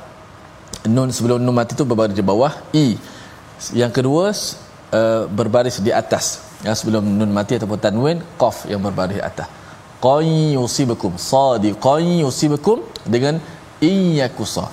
[0.88, 2.96] nun sebelum nun mati tu berbaris di bawah i.
[3.76, 6.42] Yang kedua uh, berbaris di atas.
[6.66, 9.48] Yang sebelum nun mati ataupun tanwin qaf yang berbaris di atas.
[9.98, 13.42] Qay yusibukum sadiqan yusibukum dengan
[13.82, 14.66] iyakusa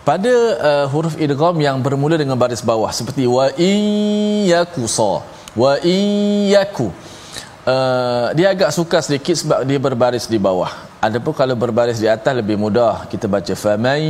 [0.00, 0.34] pada
[0.68, 5.12] uh, huruf idgham yang bermula dengan baris bawah seperti wa iyakusa
[5.52, 6.88] wa iyaku
[7.68, 10.72] uh, dia agak suka sedikit sebab dia berbaris di bawah.
[11.00, 14.00] Adapun kalau berbaris di atas lebih mudah kita baca faman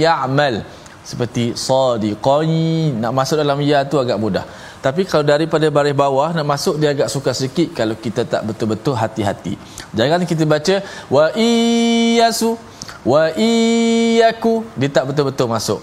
[0.00, 0.64] ya'mal
[1.04, 2.48] seperti sadiqan
[2.96, 4.44] nak masuk dalam ya tu agak mudah.
[4.84, 8.96] Tapi kalau daripada baris bawah nak masuk dia agak suka sedikit kalau kita tak betul-betul
[8.96, 9.54] hati-hati.
[9.92, 10.76] Jangan kita baca
[11.12, 12.56] wa iyasu
[13.04, 14.64] wa iyaku.
[14.80, 15.80] Dia tak betul-betul masuk.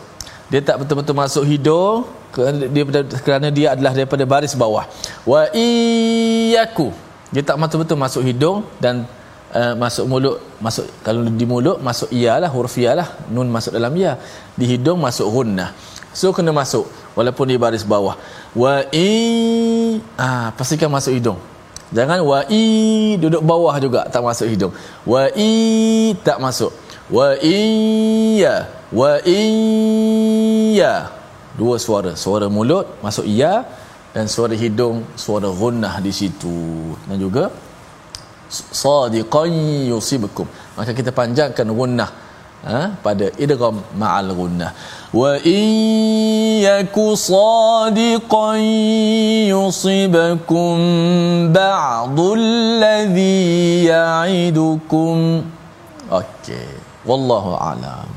[0.49, 2.05] Dia tak betul-betul masuk hidung
[2.73, 2.83] dia
[3.25, 4.85] kerana dia adalah daripada baris bawah.
[5.25, 6.89] Wa iyaku.
[7.31, 9.07] Dia tak betul-betul masuk hidung dan
[9.53, 13.07] uh, masuk mulut masuk kalau di mulut masuk iya lah huruf iya lah.
[13.29, 14.17] Nun masuk dalam ya.
[14.57, 15.71] Di hidung masuk gunnah
[16.11, 18.15] so kena masuk walaupun di baris bawah.
[18.51, 21.39] Wa i ah pastikan masuk hidung.
[21.91, 22.63] Jangan wa i
[23.19, 24.73] duduk bawah juga tak masuk hidung.
[25.07, 25.51] Wa i
[26.23, 26.71] tak masuk.
[27.11, 31.11] Wa iya wa iya
[31.55, 32.15] dua suara.
[32.15, 33.67] Suara mulut masuk iya
[34.15, 36.95] dan suara hidung suara gunnah di situ.
[37.07, 37.51] Dan juga
[38.51, 39.51] sadiqan
[39.91, 40.47] yusibukum.
[40.77, 42.09] Maka kita panjangkan gunnah
[42.67, 44.71] ha, pada idgham ma'al gunnah.
[45.21, 48.59] Wa iyyaku sadiqan
[49.53, 50.75] yusibukum
[51.57, 52.43] ba'dul
[52.83, 55.17] ladzi ya'idukum
[56.19, 56.67] okey
[57.09, 58.07] wallahu a'lam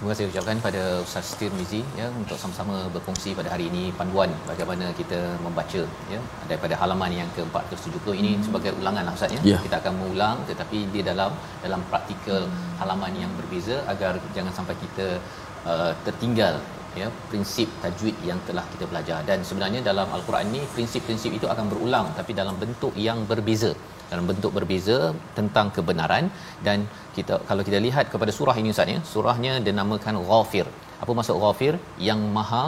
[0.00, 4.88] Terima kasih ucapkan pada Ustaz Tirmizi ya untuk sama-sama berkongsi pada hari ini panduan bagaimana
[4.96, 8.44] kita membaca ya daripada halaman yang ke-470 ini hmm.
[8.48, 9.40] sebagai ulangan lah Ustaz ya.
[9.44, 9.60] Yeah.
[9.60, 12.48] Kita akan mengulang tetapi di dalam dalam praktikal
[12.80, 15.20] halaman yang berbeza agar jangan sampai kita
[15.68, 16.56] uh, tertinggal
[16.98, 21.68] ya prinsip tajwid yang telah kita belajar dan sebenarnya dalam al-Quran ini prinsip-prinsip itu akan
[21.72, 23.70] berulang tapi dalam bentuk yang berbeza
[24.10, 24.98] dalam bentuk berbeza
[25.38, 26.26] tentang kebenaran.
[26.66, 30.66] Dan kita kalau kita lihat kepada surah ini Ustaz ya surahnya dinamakan Ghafir.
[31.02, 31.74] Apa maksud Ghafir?
[32.08, 32.64] Yang maha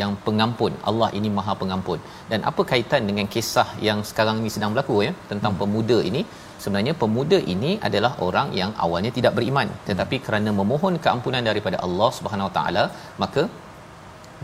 [0.00, 0.72] yang pengampun.
[0.90, 1.98] Allah ini maha pengampun.
[2.30, 5.62] Dan apa kaitan dengan kisah yang sekarang ini sedang berlaku ya tentang hmm.
[5.62, 6.22] pemuda ini?
[6.62, 9.68] Sebenarnya pemuda ini adalah orang yang awalnya tidak beriman.
[9.88, 12.84] Tetapi kerana memohon keampunan daripada Allah Subhanahu Wa Taala
[13.24, 13.44] maka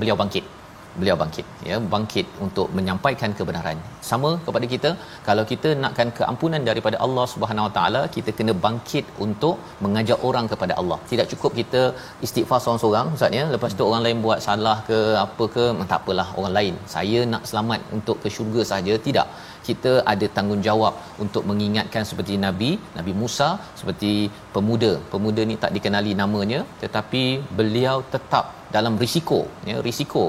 [0.00, 0.59] beliau bangkit
[1.00, 3.78] beliau bangkit ya bangkit untuk menyampaikan kebenaran.
[4.10, 4.90] Sama kepada kita
[5.28, 10.48] kalau kita nakkan keampunan daripada Allah Subhanahu Wa Taala kita kena bangkit untuk mengajak orang
[10.52, 10.98] kepada Allah.
[11.12, 11.82] Tidak cukup kita
[12.26, 15.98] istighfar seorang-seorang ustaz ya lepas tu orang lain buat salah ke apa ke hmm, tak
[16.02, 16.76] apalah orang lain.
[16.96, 19.28] Saya nak selamat untuk ke syurga saja tidak.
[19.68, 23.48] Kita ada tanggungjawab untuk mengingatkan seperti Nabi Nabi Musa
[23.80, 24.12] seperti
[24.54, 24.92] pemuda.
[25.12, 27.24] Pemuda ni tak dikenali namanya tetapi
[27.58, 28.44] beliau tetap
[28.76, 30.24] dalam risiko ya risiko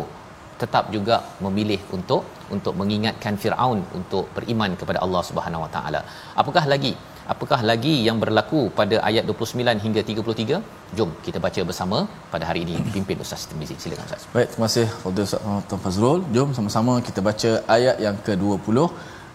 [0.63, 2.24] tetap juga memilih untuk
[2.56, 6.02] untuk mengingatkan Firaun untuk beriman kepada Allah Subhanahu Wa Taala.
[6.41, 6.93] Apakah lagi?
[7.34, 10.97] Apakah lagi yang berlaku pada ayat 29 hingga 33?
[10.97, 11.97] Jom kita baca bersama
[12.34, 13.76] pada hari ini pimpin Ustaz Tirmizi.
[13.84, 14.24] Silakan Ustaz.
[14.36, 15.28] Baik, terima kasih Fadil
[15.69, 16.19] Tuan Fazrul.
[16.36, 18.78] Jom sama-sama kita baca ayat yang ke-20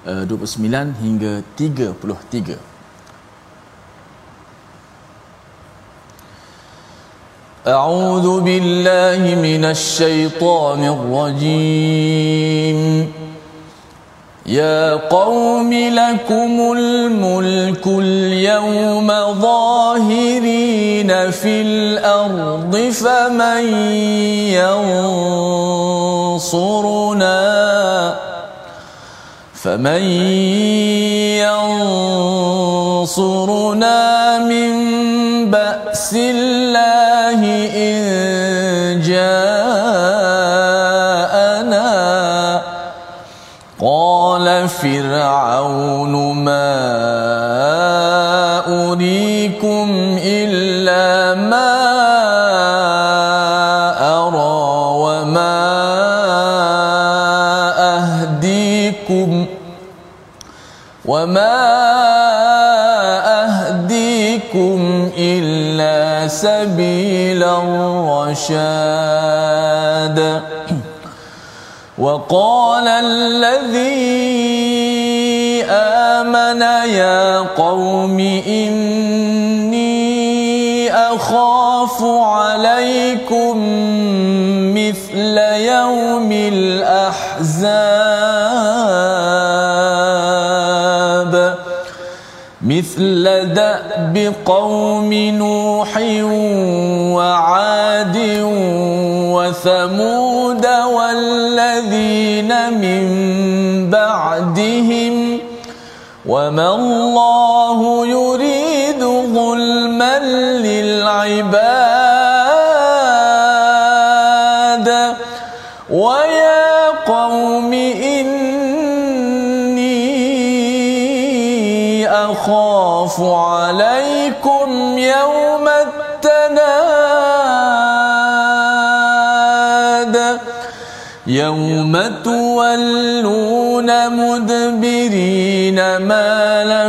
[0.06, 2.75] 29 eh, hingga 33.
[7.66, 10.86] أعوذ بالله من الشيطان
[11.42, 12.78] الرجيم.
[14.46, 19.08] يا قوم لكم الملك اليوم
[19.42, 23.74] ظاهرين في الأرض فمن
[26.38, 27.36] ينصرنا؟
[29.54, 30.02] فمن
[33.02, 34.70] ينصرنا من
[35.50, 36.95] بأس الله
[44.86, 46.14] فرعون
[46.46, 46.70] ما
[48.68, 49.88] أريكم
[50.22, 51.72] إلا ما
[53.98, 54.62] أرى
[55.02, 55.58] وما
[57.98, 59.46] أهديكم
[61.04, 61.56] وما
[63.42, 68.86] أهديكم إلا سبيل الرشاد.
[71.98, 74.35] وقال الذي
[76.46, 79.86] آمن يا قوم إني
[80.94, 83.56] أخاف عليكم
[84.74, 87.86] مثل يوم الأحزاب.
[92.66, 95.96] مثل دأب قوم نوح
[97.16, 98.16] وعاد
[99.34, 100.66] وثمود
[106.28, 110.18] وما الله يريد ظلما
[110.66, 111.85] للعباد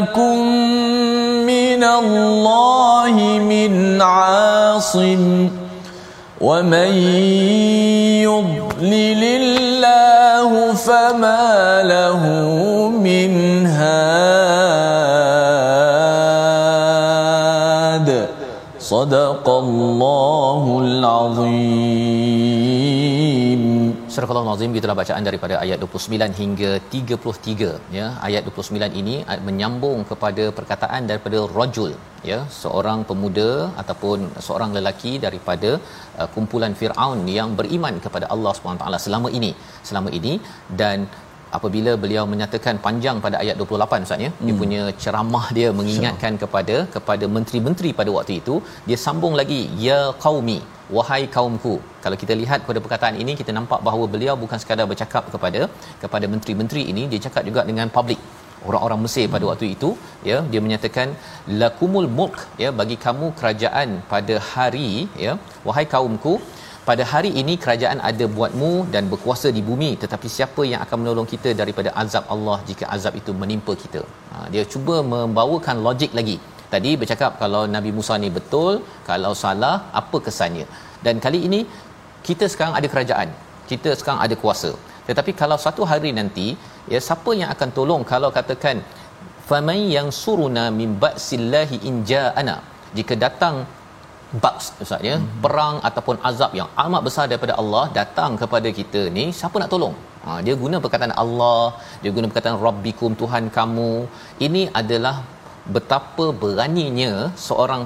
[0.07, 0.39] لكم
[1.43, 5.49] من الله من عاصم
[6.41, 6.91] ومن
[8.23, 12.23] يضلل الله فما له
[12.95, 14.07] من هاد.
[18.79, 22.26] صدق الله العظيم.
[24.17, 28.05] Surah Al-Azim itulah bacaan daripada ayat 29 hingga 33 ya.
[28.27, 29.15] Ayat 29 ini
[29.47, 31.91] menyambung kepada perkataan daripada rajul
[32.29, 32.39] ya.
[32.61, 33.49] Seorang pemuda
[33.81, 35.71] ataupun seorang lelaki daripada
[36.19, 39.51] uh, kumpulan Firaun yang beriman kepada Allah Subhanahu taala selama ini.
[39.89, 40.33] Selama ini
[40.81, 41.05] dan
[41.57, 44.45] apabila beliau menyatakan panjang pada ayat 28 ustaz ya hmm.
[44.45, 46.41] dia punya ceramah dia mengingatkan sure.
[46.43, 48.55] kepada kepada menteri-menteri pada waktu itu
[48.89, 50.59] dia sambung lagi ya qaumi
[50.97, 55.23] wahai kaumku kalau kita lihat pada perkataan ini kita nampak bahawa beliau bukan sekadar bercakap
[55.35, 55.61] kepada
[56.03, 58.21] kepada menteri-menteri ini dia cakap juga dengan publik
[58.69, 59.51] orang-orang Mesir pada hmm.
[59.51, 59.89] waktu itu
[60.29, 61.07] ya dia menyatakan
[61.61, 64.91] lakumul mulk ya bagi kamu kerajaan pada hari
[65.25, 65.33] ya
[65.67, 66.33] wahai kaumku
[66.87, 69.89] pada hari ini kerajaan ada buatmu dan berkuasa di bumi.
[70.03, 74.01] Tetapi siapa yang akan menolong kita daripada azab Allah jika azab itu menimpa kita?
[74.31, 76.37] Ha, dia cuba membawakan logik lagi.
[76.73, 78.73] Tadi bercakap kalau Nabi Musa ni betul
[79.09, 80.65] kalau salah apa kesannya?
[81.05, 81.59] Dan kali ini
[82.27, 83.29] kita sekarang ada kerajaan.
[83.71, 84.71] Kita sekarang ada kuasa.
[85.07, 86.47] Tetapi kalau satu hari nanti
[86.93, 88.03] ya siapa yang akan tolong?
[88.13, 88.79] Kalau katakan
[89.49, 92.55] faman yang suruna min ba'sillahi inja'ana
[92.97, 93.55] jika datang
[94.43, 95.15] baks ustaz ya.
[95.17, 95.27] Hmm.
[95.43, 99.95] perang ataupun azab yang amat besar daripada Allah datang kepada kita ni siapa nak tolong?
[100.25, 101.61] Ha, dia guna perkataan Allah
[102.01, 103.91] dia guna perkataan rabbikum tuhan kamu.
[104.47, 105.15] Ini adalah
[105.75, 107.13] betapa beraninya
[107.45, 107.83] seorang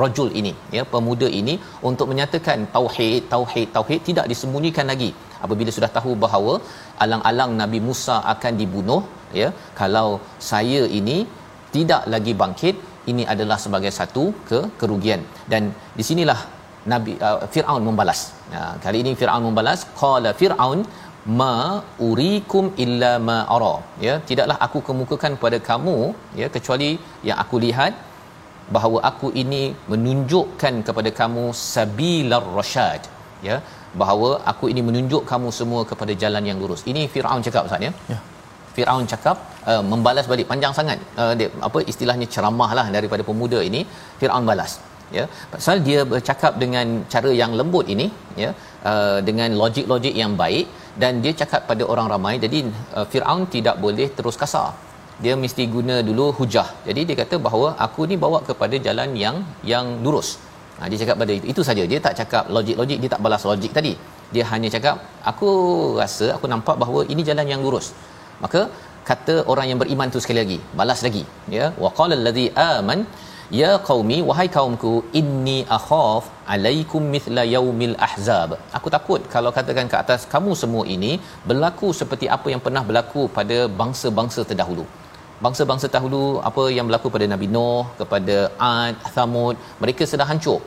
[0.00, 1.54] rajul ini ya pemuda ini
[1.88, 5.10] untuk menyatakan tauhid tauhid tauhid tidak disembunyikan lagi.
[5.44, 6.54] Apabila sudah tahu bahawa
[7.04, 9.02] alang-alang Nabi Musa akan dibunuh
[9.40, 9.48] ya
[9.80, 10.08] kalau
[10.50, 11.18] saya ini
[11.74, 12.76] tidak lagi bangkit
[13.12, 15.62] ini adalah sebagai satu ke kerugian dan
[15.98, 16.40] di sinilah
[16.92, 18.20] Nabi uh, Firaun membalas.
[18.58, 20.80] Uh, kali ini Firaun membalas qala Firaun
[21.40, 21.54] ma
[22.08, 23.74] urikum illa ma ara.
[24.06, 25.96] Ya, tidaklah aku kemukakan kepada kamu
[26.40, 26.90] ya kecuali
[27.28, 27.94] yang aku lihat
[28.76, 31.44] bahawa aku ini menunjukkan kepada kamu
[31.74, 33.02] sabilar rasyad.
[33.48, 33.56] Ya,
[34.00, 36.82] bahawa aku ini menunjuk kamu semua kepada jalan yang lurus.
[36.90, 37.92] Ini Firaun cakap Ustaz ya.
[38.12, 38.18] Ya.
[38.74, 39.36] Firaun cakap
[39.72, 40.46] uh, membalas balik.
[40.52, 43.82] Panjang sangat uh, dia, apa istilahnya ceramah lah daripada pemuda ini
[44.20, 44.74] Firaun balas
[45.18, 45.24] ya.
[45.52, 48.06] Pasal dia bercakap dengan cara yang lembut ini
[48.42, 48.50] ya
[48.90, 50.66] uh, dengan logik-logik yang baik
[51.02, 52.34] dan dia cakap pada orang ramai.
[52.44, 52.60] Jadi
[52.98, 54.70] uh, Firaun tidak boleh terus kasar.
[55.24, 56.68] Dia mesti guna dulu hujah.
[56.88, 59.36] Jadi dia kata bahawa aku ni bawa kepada jalan yang
[59.72, 60.28] yang lurus.
[60.80, 61.46] Ha, dia cakap pada itu.
[61.52, 61.82] Itu saja.
[61.90, 63.92] Dia tak cakap logik-logik dia tak balas logik tadi.
[64.34, 64.96] Dia hanya cakap
[65.30, 65.50] aku
[66.00, 67.88] rasa aku nampak bahawa ini jalan yang lurus.
[68.44, 68.60] Maka
[69.10, 71.24] kata orang yang beriman tu sekali lagi balas lagi
[71.56, 71.66] ya.
[71.84, 73.00] Waqala allazi aman
[73.60, 78.50] ya qaumi wahai kaumku inni akhaf alaikum mithla yaumil ahzab.
[78.78, 81.12] Aku takut kalau katakan ke atas kamu semua ini
[81.50, 84.86] berlaku seperti apa yang pernah berlaku pada bangsa-bangsa terdahulu.
[85.46, 88.36] Bangsa-bangsa terdahulu apa yang berlaku pada Nabi Nuh kepada
[88.72, 90.60] Ad Thamud mereka sudah hancur.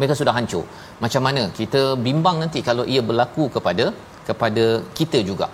[0.00, 0.64] Mereka sudah hancur.
[1.04, 1.42] Macam mana?
[1.60, 3.86] Kita bimbang nanti kalau ia berlaku kepada
[4.28, 4.64] kepada
[4.98, 5.48] kita juga.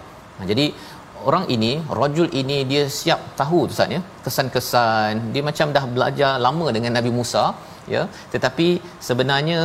[0.51, 0.67] Jadi
[1.29, 5.33] orang ini rajul ini dia siap tahu Ustaz ya kesan-kesan.
[5.35, 7.45] Dia macam dah belajar lama dengan Nabi Musa
[7.95, 8.03] ya.
[8.35, 8.69] Tetapi
[9.09, 9.59] sebenarnya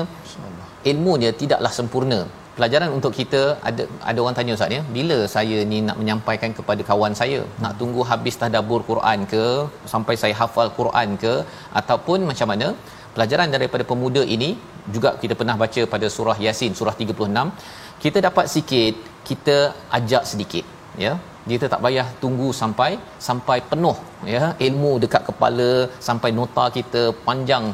[0.92, 2.20] ilmu dia tidaklah sempurna.
[2.58, 6.82] Pelajaran untuk kita ada ada orang tanya Ustaz ya bila saya ni nak menyampaikan kepada
[6.90, 7.42] kawan saya?
[7.66, 9.46] Nak tunggu habis tadabbur Quran ke?
[9.94, 11.34] Sampai saya hafal Quran ke?
[11.82, 12.70] Ataupun macam mana?
[13.16, 14.50] Pelajaran daripada pemuda ini
[14.96, 18.94] juga kita pernah baca pada surah Yasin surah 36 kita dapat sikit
[19.30, 19.58] kita
[19.98, 20.66] ajak sedikit
[21.06, 21.14] ya
[21.52, 22.90] kita tak payah tunggu sampai
[23.28, 23.98] sampai penuh
[24.34, 24.44] ya.
[24.68, 25.70] Ilmu dekat kepala
[26.08, 27.68] sampai nota kita panjang.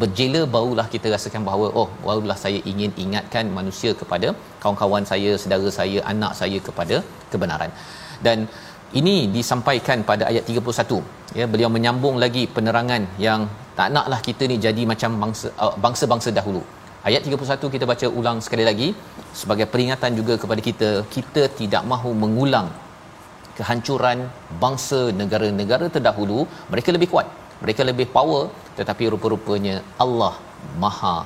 [0.00, 4.28] Berjela barulah kita rasakan bahawa oh barulah saya ingin ingatkan manusia kepada
[4.62, 6.98] kawan-kawan saya saudara saya anak saya kepada
[7.32, 7.72] kebenaran.
[8.26, 8.38] Dan
[9.00, 11.46] ini disampaikan pada ayat 31 ya.
[11.52, 13.42] Beliau menyambung lagi penerangan yang
[13.78, 16.62] tak naklah kita ni jadi macam bangsa uh, bangsa-bangsa dahulu.
[17.08, 18.88] Ayat 31 kita baca ulang sekali lagi
[19.40, 22.68] sebagai peringatan juga kepada kita kita tidak mahu mengulang
[23.59, 24.19] kehancuran
[24.63, 26.39] bangsa negara-negara terdahulu
[26.73, 27.27] mereka lebih kuat
[27.63, 28.43] mereka lebih power
[28.79, 29.75] tetapi rupa-rupanya
[30.05, 30.33] Allah
[30.83, 31.17] maha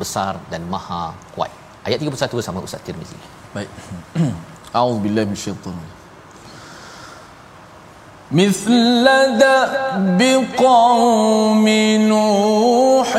[0.00, 1.02] besar dan maha
[1.36, 1.52] kuat
[1.88, 3.18] ayat 31 bersama Ustaz Tirmizi
[3.56, 3.70] baik
[4.80, 5.96] auzubillahi minasyaitanir
[8.32, 9.04] مثل
[9.40, 10.20] دأب
[10.56, 11.68] قوم
[12.12, 13.10] نوح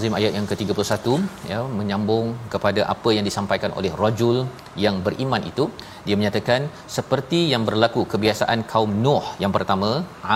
[0.00, 1.06] Al-Azim ayat yang ke-31
[1.52, 4.36] ya menyambung kepada apa yang disampaikan oleh rajul
[4.84, 5.64] yang beriman itu.
[6.06, 6.60] Dia menyatakan
[6.96, 9.90] seperti yang berlaku kebiasaan kaum Nuh yang pertama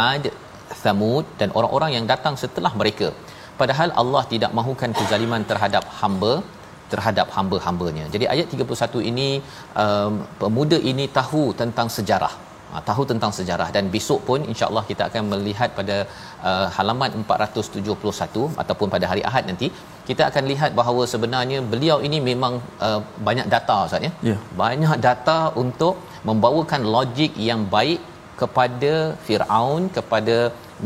[0.09, 0.27] Ad
[0.83, 3.09] Thamud dan orang-orang yang datang setelah mereka.
[3.61, 6.35] Padahal Allah tidak mahukan kezaliman terhadap hamba
[6.93, 8.05] terhadap hamba-hambanya.
[8.15, 9.29] Jadi ayat 31 ini
[9.85, 10.13] um,
[10.43, 12.35] pemuda ini tahu tentang sejarah
[12.75, 15.97] uh, tahu tentang sejarah dan besok pun insya-Allah kita akan melihat pada
[16.49, 19.69] uh, halaman 471 ataupun pada hari Ahad nanti
[20.09, 22.57] kita akan lihat bahawa sebenarnya beliau ini memang
[22.87, 24.13] uh, banyak data ustaz ya.
[24.31, 24.37] Ya.
[24.63, 25.97] Banyak data untuk
[26.29, 28.01] membawakan logik yang baik
[28.41, 28.93] kepada
[29.25, 30.37] Firaun kepada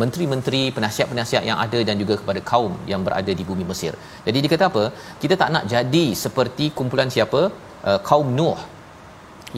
[0.00, 3.92] menteri-menteri penasihat-penasihat yang ada dan juga kepada kaum yang berada di bumi Mesir.
[4.26, 4.84] Jadi dia kata apa?
[5.22, 7.40] Kita tak nak jadi seperti kumpulan siapa?
[7.88, 8.60] Uh, kaum Nuh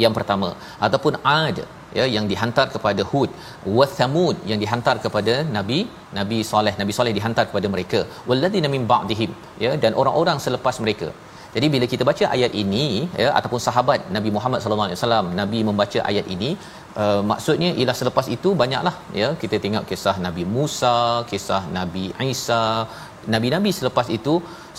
[0.02, 0.48] yang pertama
[0.86, 1.58] ataupun Ad
[1.98, 3.30] ya yang dihantar kepada Hud.
[3.78, 5.80] Wa Thamud yang dihantar kepada Nabi
[6.18, 6.74] Nabi Saleh.
[6.82, 8.02] Nabi Saleh dihantar kepada mereka.
[8.30, 9.32] Walladzina min ba'dihim
[9.64, 11.10] ya dan orang-orang selepas mereka.
[11.54, 12.84] Jadi bila kita baca ayat ini
[13.22, 16.50] ya ataupun sahabat Nabi Muhammad sallallahu alaihi wasallam Nabi membaca ayat ini
[17.02, 20.98] uh, maksudnya ialah selepas itu banyaklah ya kita tengok kisah Nabi Musa,
[21.30, 22.62] kisah Nabi Isa,
[23.34, 24.34] nabi-nabi selepas itu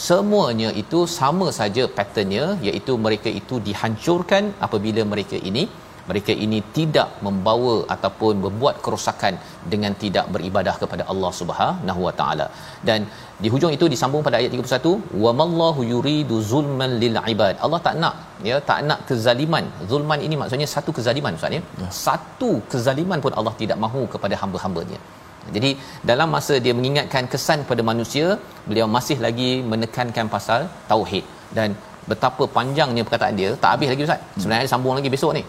[0.07, 5.63] semuanya itu sama saja patternnya iaitu mereka itu dihancurkan apabila mereka ini
[6.09, 9.33] mereka ini tidak membawa ataupun membuat kerosakan
[9.73, 12.47] dengan tidak beribadah kepada Allah Subhanahu Wa Taala.
[12.89, 12.99] Dan
[13.43, 14.93] di hujung itu disambung pada ayat 31,
[15.23, 18.15] "Wa mallahu yuridu zulman lil ibad." Allah tak nak
[18.49, 19.65] ya, tak nak kezaliman.
[19.91, 21.63] Zulman ini maksudnya satu kezaliman Ustaz ya.
[21.83, 21.89] ya.
[22.05, 24.99] Satu kezaliman pun Allah tidak mahu kepada hamba-hambanya.
[25.55, 25.69] Jadi
[26.09, 28.25] dalam masa dia mengingatkan kesan pada manusia,
[28.69, 31.25] beliau masih lagi menekankan pasal tauhid
[31.57, 31.69] dan
[32.11, 34.21] betapa panjangnya perkataan dia tak habis lagi ustaz.
[34.41, 35.43] Sebenarnya sambung lagi besok ni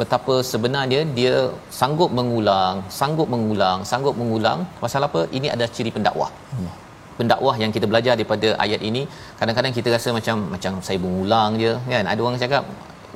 [0.00, 1.34] betapa sebenarnya dia
[1.78, 4.58] sanggup mengulang, sanggup mengulang, sanggup mengulang.
[4.82, 5.22] Pasal apa?
[5.38, 6.30] Ini ada ciri pendakwah.
[6.56, 6.72] Hmm.
[7.18, 9.02] Pendakwah yang kita belajar daripada ayat ini,
[9.40, 12.04] kadang-kadang kita rasa macam macam saya mengulang je kan.
[12.12, 12.64] Ada orang cakap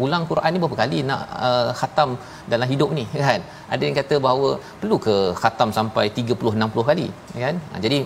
[0.05, 2.11] ulang Quran ni berapa kali nak uh, khatam
[2.53, 3.41] dalam hidup ni kan.
[3.75, 4.51] Ada yang kata bahawa
[4.83, 7.09] perlu ke khatam sampai 30 60 kali
[7.45, 7.57] kan.
[7.73, 7.99] Ha, jadi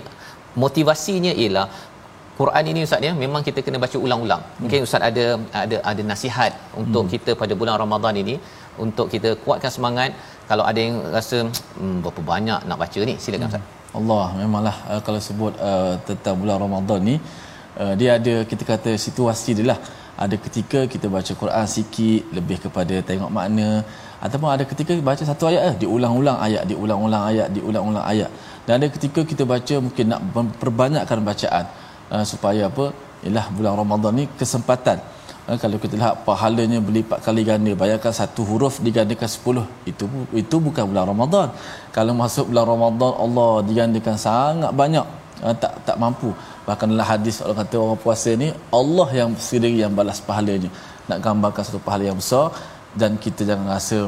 [0.65, 1.67] motivasinya ialah
[2.39, 4.43] Quran ini ustaz ya memang kita kena baca ulang-ulang.
[4.63, 5.25] Mungkin ustaz ada
[5.63, 6.53] ada ada nasihat
[6.83, 7.13] untuk hmm.
[7.15, 8.35] kita pada bulan Ramadan ini
[8.85, 10.11] untuk kita kuatkan semangat.
[10.51, 11.49] Kalau ada yang rasa
[11.79, 13.63] hmm, berapa banyak nak baca ni silakan ustaz.
[13.63, 13.83] Hmm.
[13.99, 17.17] Allah memanglah uh, kalau sebut uh, tentang bulan Ramadan ni
[17.83, 19.79] uh, dia ada kita kata situasi dia lah.
[20.15, 23.83] Ada ketika kita baca Quran sikit lebih kepada tengok makna
[24.25, 28.31] ataupun ada ketika baca satu ayat eh diulang-ulang ayat diulang-ulang ayat diulang-ulang ayat
[28.65, 30.21] dan ada ketika kita baca mungkin nak
[30.63, 31.65] perbanyakkan bacaan
[32.15, 32.87] uh, supaya apa
[33.25, 34.99] ialah bulan Ramadan ni kesempatan
[35.49, 40.05] uh, kalau kita lihat pahalanya berlipat kali ganda bayangkan satu huruf digandakan 10 itu
[40.43, 41.49] itu bukan bulan Ramadan.
[41.97, 45.07] Kalau masuk bulan Ramadan Allah digandakan sangat banyak.
[45.45, 46.31] Uh, tak tak mampu.
[46.67, 48.49] Bahkan dalam hadis Allah kata orang puasa ni
[48.81, 50.71] Allah yang sendiri yang balas pahalanya.
[51.09, 52.47] Nak gambarkan satu pahala yang besar
[53.01, 53.99] dan kita jangan rasa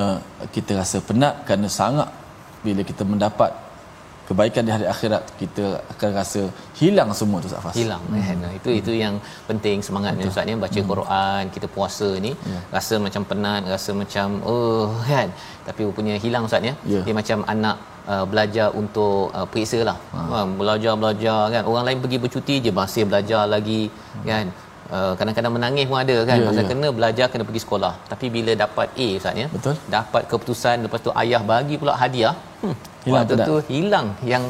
[0.00, 0.16] uh,
[0.54, 2.08] kita rasa penat kerana sangat
[2.64, 3.50] bila kita mendapat
[4.28, 6.42] kebaikan di hari akhirat kita akan rasa
[6.80, 8.22] hilang semua tu Ustaz Hilang hmm.
[8.26, 8.36] kan.
[8.58, 8.80] Itu hmm.
[8.80, 9.14] itu yang
[9.50, 10.90] penting semangatnya Ustaz ni baca hmm.
[10.92, 12.60] Quran, kita puasa ni ya.
[12.76, 15.28] rasa macam penat, rasa macam oh kan.
[15.68, 16.74] Tapi punya hilang Ustaz ya.
[16.94, 17.00] ya.
[17.06, 17.76] Dia macam anak
[18.12, 19.96] uh, belajar untuk uh, periksa lah.
[20.14, 20.20] Ha.
[20.32, 21.62] Ha, belajar belajar kan.
[21.70, 24.26] Orang lain pergi bercuti je masih belajar lagi hmm.
[24.32, 24.46] kan.
[24.92, 26.68] Uh, kadang-kadang menangis pun ada kan yeah, masa yeah.
[26.70, 31.00] kena belajar kena pergi sekolah tapi bila dapat A ustaz ya betul dapat keputusan lepas
[31.06, 32.76] tu ayah bagi pula hadiah hmm,
[33.06, 34.44] hilang waktu tu hilang yang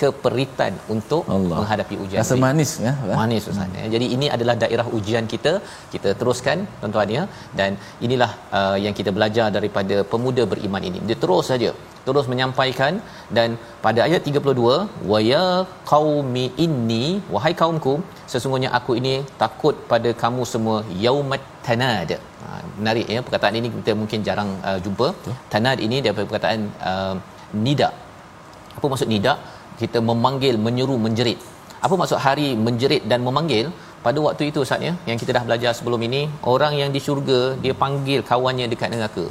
[0.00, 1.58] keperitan untuk Allah.
[1.60, 3.90] menghadapi ujian rasa manis ya manis ustaz hmm.
[3.94, 5.52] jadi ini adalah daerah ujian kita.
[5.94, 7.22] Kita teruskan tuan-tuan ya.
[7.58, 7.70] Dan
[8.06, 11.00] inilah uh, yang kita belajar daripada pemuda beriman ini.
[11.08, 11.70] Dia terus saja
[12.06, 12.94] terus menyampaikan.
[13.36, 15.44] Dan pada ayat 32 wa ya
[15.92, 17.94] qaumi inni wahai kaumku
[18.32, 22.10] sesungguhnya aku ini takut pada kamu semua yaumat tanad.
[22.42, 25.08] Ha, menarik ya perkataan ini kita mungkin jarang uh, jumpa.
[25.54, 26.60] Tanad ini daripada perkataan
[26.92, 27.14] uh,
[27.66, 27.88] nida
[28.78, 29.34] apa maksud nida
[29.80, 31.38] kita memanggil menyeru menjerit
[31.86, 33.66] apa maksud hari menjerit dan memanggil
[34.06, 36.20] pada waktu itu saatnya yang kita dah belajar sebelum ini
[36.54, 39.26] orang yang di syurga dia panggil kawannya dekat neraka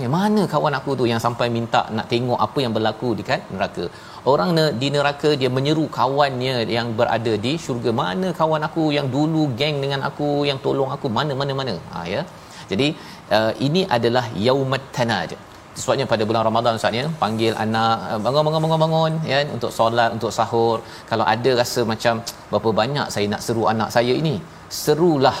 [0.00, 3.84] Ya, mana kawan aku tu yang sampai minta nak tengok apa yang berlaku dekat neraka.
[4.30, 7.90] Orang di neraka dia menyeru kawannya yang berada di syurga.
[8.00, 11.74] Mana kawan aku yang dulu geng dengan aku, yang tolong aku, mana mana mana.
[11.92, 12.22] Ha ya.
[12.70, 12.88] Jadi
[13.36, 15.36] uh, ini adalah yaumat tanaj.
[15.80, 19.70] Sebabnya pada bulan Ramadan Ustaz ya, panggil anak uh, bangun bangun bangun bangun ya untuk
[19.78, 20.76] solat, untuk sahur.
[21.10, 22.14] Kalau ada rasa macam
[22.50, 24.34] berapa banyak saya nak seru anak saya ini,
[24.82, 25.36] serulah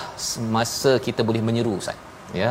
[0.56, 1.98] masa kita boleh menyeru Ustaz.
[2.42, 2.50] Ya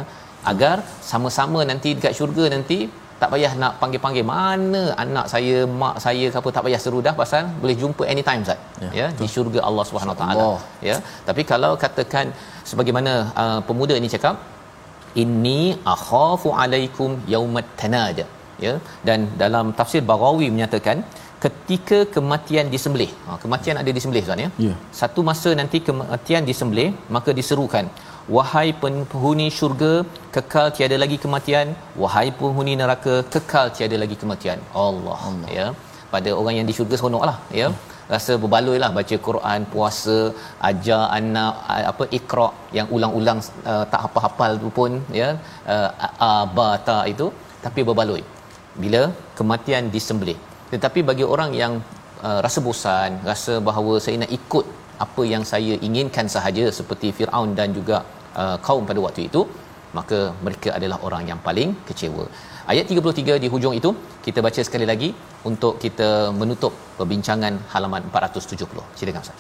[0.51, 0.75] agar
[1.11, 2.77] sama-sama nanti dekat syurga nanti
[3.21, 7.13] tak payah nak panggil-panggil mana anak saya mak saya ke apa tak payah seru dah
[7.19, 10.47] pasal boleh jumpa anytime Ustaz ya, ya di syurga Allah Subhanahu taala
[10.88, 10.95] ya
[11.27, 12.34] tapi kalau katakan
[12.71, 13.13] sebagaimana
[13.43, 14.38] uh, pemuda ini cakap
[15.24, 15.59] inni
[15.95, 18.20] akhafu alaikum yaumat tanad
[18.66, 18.74] ya.
[19.07, 20.97] Dan dalam tafsir Baghawi menyatakan
[21.43, 24.49] ketika kematian disembelih ha, kematian ada disembelih Ustaz ya?
[24.66, 24.78] Yeah.
[24.99, 27.88] satu masa nanti kematian disembelih maka diserukan.
[28.36, 29.93] Wahai penghuni syurga
[30.36, 31.68] kekal tiada lagi kematian.
[32.01, 34.59] Wahai penghuni neraka kekal tiada lagi kematian.
[34.88, 35.49] Allah, Allah.
[35.57, 35.68] ya.
[36.14, 37.68] Pada orang yang di syurga seronoklah ya.
[37.70, 37.90] Hmm.
[38.14, 38.89] Rasa berbaloi lah.
[38.97, 40.18] Baca Quran puasa
[40.70, 41.53] ajar anak
[41.91, 43.39] apa ikra yang ulang-ulang
[43.72, 45.30] uh, tak hafal-hafal tu pun ya.
[45.74, 45.89] Uh,
[46.34, 47.28] abata itu
[47.66, 48.24] tapi berbaloi.
[48.84, 49.01] Bila
[49.39, 50.38] kematian disembelih.
[50.74, 51.74] Tetapi bagi orang yang
[52.28, 54.66] uh, rasa bosan rasa bahawa saya nak ikut
[55.05, 57.97] apa yang saya inginkan sahaja seperti Firaun dan juga
[58.41, 59.41] uh, kaum pada waktu itu
[59.97, 62.26] maka mereka adalah orang yang paling kecewa.
[62.72, 63.90] Ayat 33 di hujung itu
[64.26, 65.09] kita baca sekali lagi
[65.50, 66.09] untuk kita
[66.40, 68.82] menutup perbincangan halaman 470.
[68.98, 69.38] Silakan Ustaz.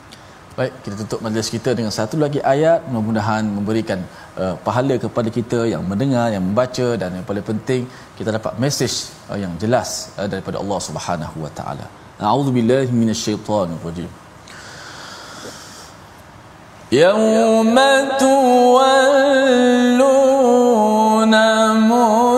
[0.58, 4.00] Baik, kita tutup majlis kita dengan satu lagi ayat mudah-mudahan memberikan
[4.40, 7.82] uh, pahala kepada kita yang mendengar, yang membaca dan yang paling penting
[8.18, 8.94] kita dapat mesej
[9.28, 11.86] uh, yang jelas uh, daripada Allah Subhanahu Wa Taala.
[12.30, 14.08] A'udzubillahi minasyaitonirrajim.
[16.92, 17.76] يوم
[18.22, 18.94] تولون
[21.90, 22.29] مدبرين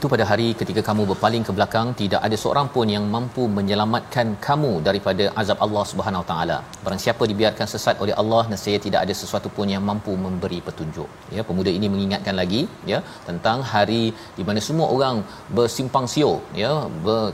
[0.00, 4.28] itu pada hari ketika kamu berpaling ke belakang tidak ada seorang pun yang mampu menyelamatkan
[4.46, 6.56] kamu daripada azab Allah Subhanahu taala.
[6.84, 11.08] Barang siapa dibiarkan sesat oleh Allah nescaya tidak ada sesuatu pun yang mampu memberi petunjuk.
[11.36, 14.02] Ya, pemuda ini mengingatkan lagi ya tentang hari
[14.38, 15.18] di mana semua orang
[15.58, 16.72] bersimpang siur ya,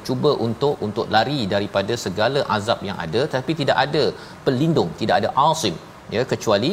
[0.08, 4.04] cuba untuk untuk lari daripada segala azab yang ada tapi tidak ada
[4.46, 5.76] pelindung, tidak ada asim
[6.14, 6.70] ya kecuali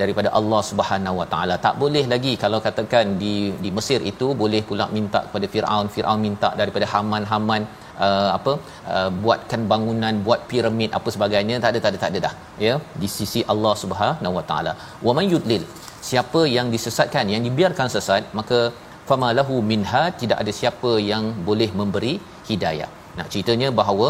[0.00, 1.54] daripada Allah Subhanahu Wa Taala.
[1.66, 3.34] Tak boleh lagi kalau katakan di
[3.64, 5.88] di Mesir itu boleh pula minta kepada Firaun.
[5.96, 7.62] Firaun minta daripada Haman Haman
[8.06, 8.52] uh, apa
[8.94, 11.58] uh, buatkan bangunan buat piramid apa sebagainya.
[11.64, 12.34] Tak ada tak ada tak ada dah.
[12.66, 14.74] Ya di sisi Allah Subhanahu Wa Taala.
[15.08, 15.66] Wa man yudlil
[16.10, 18.60] siapa yang disesatkan yang dibiarkan sesat maka
[19.08, 22.14] fama lahu minha tidak ada siapa yang boleh memberi
[22.48, 22.90] hidayah.
[23.18, 24.08] Nak ceritanya bahawa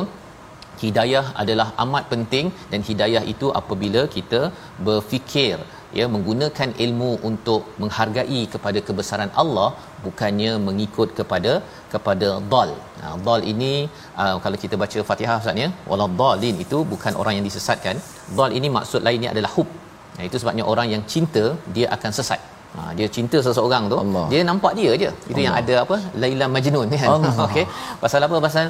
[0.82, 4.40] hidayah adalah amat penting dan hidayah itu apabila kita
[4.86, 5.56] berfikir
[5.98, 9.68] ya menggunakan ilmu untuk menghargai kepada kebesaran Allah
[10.06, 11.52] bukannya mengikut kepada
[11.94, 12.70] kepada dal.
[13.00, 13.72] Nah, dal ini
[14.22, 17.96] uh, kalau kita baca Fatihah Ustaz ya, waladhdallin itu bukan orang yang disesatkan.
[18.40, 19.70] Dal ini maksud lainnya adalah hub.
[20.16, 21.46] Nah, itu sebabnya orang yang cinta
[21.76, 22.42] dia akan sesat.
[22.76, 24.24] Ha, dia cinta seseorang tu Allah.
[24.30, 25.44] dia nampak dia je itu Allah.
[25.44, 27.64] yang ada apa Laila Majnun kan okey
[28.02, 28.64] pasal apa pasal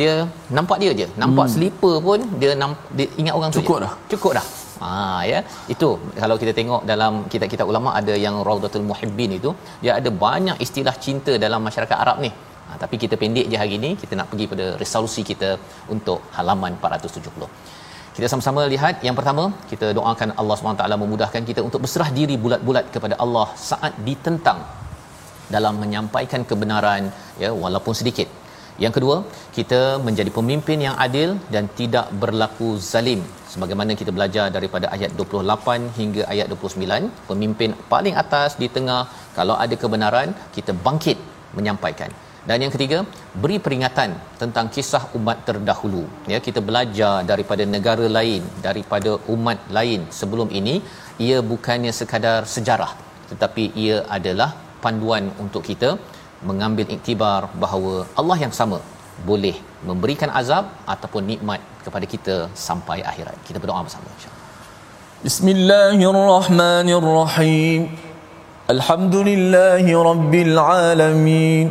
[0.00, 0.12] dia
[0.56, 1.06] nampak dia je.
[1.22, 1.54] Nampak hmm.
[1.54, 3.84] slipper pun dia namp, dia ingat orang tu Cukup je.
[3.84, 3.92] dah.
[4.12, 4.46] cukup dah.
[4.82, 4.90] Ha
[5.30, 5.38] ya.
[5.74, 5.88] Itu
[6.22, 9.52] kalau kita tengok dalam kitab-kitab ulama ada yang Raudatul Muhibbin itu
[9.84, 12.30] dia ada banyak istilah cinta dalam masyarakat Arab ni.
[12.66, 15.50] Ha, tapi kita pendek je hari ni kita nak pergi pada resolusi kita
[15.94, 17.50] untuk halaman 470
[18.16, 18.94] kita sama-sama lihat.
[19.06, 23.92] Yang pertama kita doakan Allah SWT memudahkan kita untuk berserah diri bulat-bulat kepada Allah saat
[24.08, 24.60] ditentang
[25.54, 27.02] dalam menyampaikan kebenaran
[27.42, 28.28] ya walaupun sedikit
[28.84, 29.16] yang kedua
[29.56, 33.20] kita menjadi pemimpin yang adil dan tidak berlaku zalim.
[33.52, 39.02] Sebagaimana kita belajar daripada ayat 28 hingga ayat 29 pemimpin paling atas di tengah
[39.38, 41.18] kalau ada kebenaran kita bangkit
[41.58, 42.12] menyampaikan.
[42.48, 42.98] Dan yang ketiga
[43.42, 44.10] beri peringatan
[44.42, 46.04] tentang kisah umat terdahulu.
[46.32, 50.76] Ya kita belajar daripada negara lain daripada umat lain sebelum ini
[51.26, 52.92] ia bukannya sekadar sejarah
[53.30, 54.50] tetapi ia adalah
[54.84, 55.90] panduan untuk kita
[56.42, 58.78] mengambil iktibar bahawa Allah yang sama
[59.28, 59.56] boleh
[59.88, 63.36] memberikan azab ataupun nikmat kepada kita sampai akhirat.
[63.48, 64.44] Kita berdoa bersama insya-Allah.
[65.24, 67.80] Bismillahirrahmanirrahim.
[68.74, 71.66] Alhamdulillahirabbil alamin.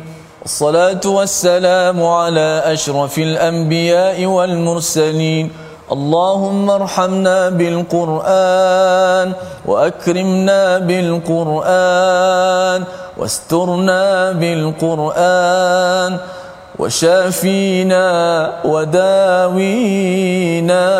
[0.46, 5.46] Wassalatu wassalamu ala asyrafil anbiya'i wal mursalin.
[5.92, 9.34] اللهم ارحمنا بالقرآن
[9.66, 12.84] وأكرمنا بالقرآن
[13.18, 16.18] واسترنا بالقرآن
[16.80, 18.06] وشافينا
[18.66, 20.04] وداوينا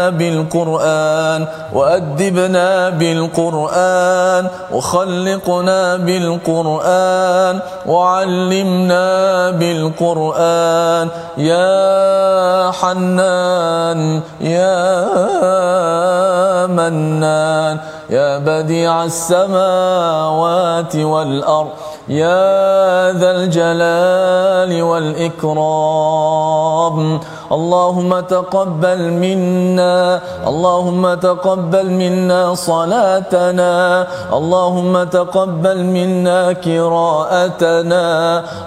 [0.10, 9.06] بالقرآن وأدبنا بالقرآن وخلقنا بالقرآن وعلمنا
[9.52, 11.08] بالقرآن.
[11.38, 14.86] يا حنان يا
[16.68, 21.70] منان يا بديع السماوات والأرض.
[22.10, 25.60] يا ذا الجلال والإكرام.
[27.52, 33.74] اللهم تقبل منا اللهم تقبل منا صلاتنا
[34.34, 38.06] اللهم تقبل منا قراءتنا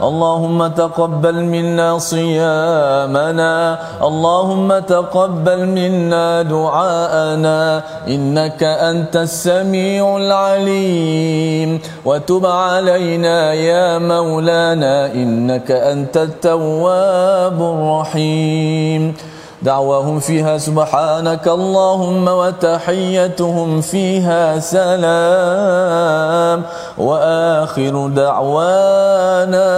[0.03, 7.83] اللهم تقبل منا صيامنا اللهم تقبل منا دعاءنا.
[8.09, 11.81] إنك أنت السميع العليم.
[12.05, 18.68] وتب علينا يا مولانا إنك أنت التواب الرحيم.
[18.69, 19.15] الرحيم.
[19.63, 26.63] دعواهم فيها سبحانك اللهم وتحيتهم فيها سلام.
[26.99, 29.69] وآخر دعوانا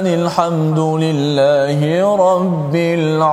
[0.00, 3.26] الحمد لله رب العالمين.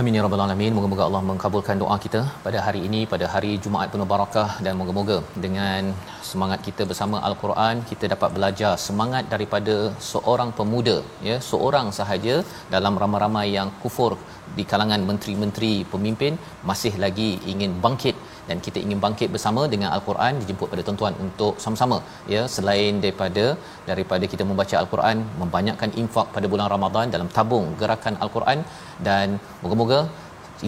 [0.00, 0.72] Amin ya rabbal alamin.
[0.76, 5.16] Moga-moga Allah mengabulkan doa kita pada hari ini pada hari Jumaat penuh barakah dan moga-moga
[5.44, 5.92] dengan
[6.28, 9.74] semangat kita bersama al-Quran kita dapat belajar semangat daripada
[10.10, 10.96] seorang pemuda
[11.28, 12.36] ya seorang sahaja
[12.74, 14.12] dalam ramai-ramai yang kufur
[14.58, 16.34] di kalangan menteri-menteri pemimpin
[16.70, 18.16] masih lagi ingin bangkit
[18.50, 21.98] dan kita ingin bangkit bersama dengan al-Quran dijemput pada tuan-tuan untuk sama-sama
[22.34, 23.44] ya selain daripada
[23.90, 28.60] daripada kita membaca al-Quran membanyakkan infak pada bulan Ramadan dalam tabung gerakan al-Quran
[29.08, 30.00] dan moga-moga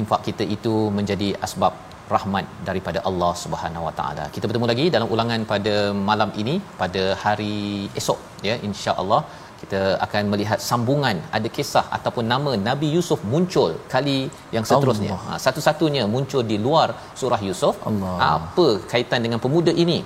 [0.03, 1.75] infak kita itu menjadi asbab
[2.15, 4.25] rahmat daripada Allah Subhanahu Wa Taala.
[4.35, 5.75] Kita bertemu lagi dalam ulangan pada
[6.11, 7.57] malam ini pada hari
[8.01, 9.21] esok ya insya-Allah
[9.63, 14.19] kita akan melihat sambungan ada kisah ataupun nama Nabi Yusuf muncul kali
[14.55, 15.15] yang seterusnya.
[15.27, 16.89] Ha, satu-satunya muncul di luar
[17.21, 17.79] surah Yusuf.
[17.91, 18.17] Allah.
[18.35, 19.99] Apa kaitan dengan pemuda ini?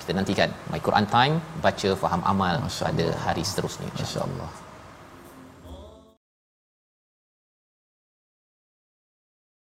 [0.00, 1.34] Kita nantikan My Quran Time
[1.64, 4.50] baca faham amal pada hari seterusnya insya-Allah.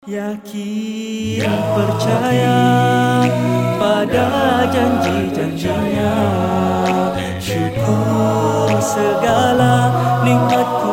[0.07, 1.43] Yakin
[1.75, 2.59] percaya
[3.81, 4.27] pada
[4.73, 6.13] janji-janjinya
[7.49, 9.91] Syukur segala
[10.23, 10.88] nikmatku.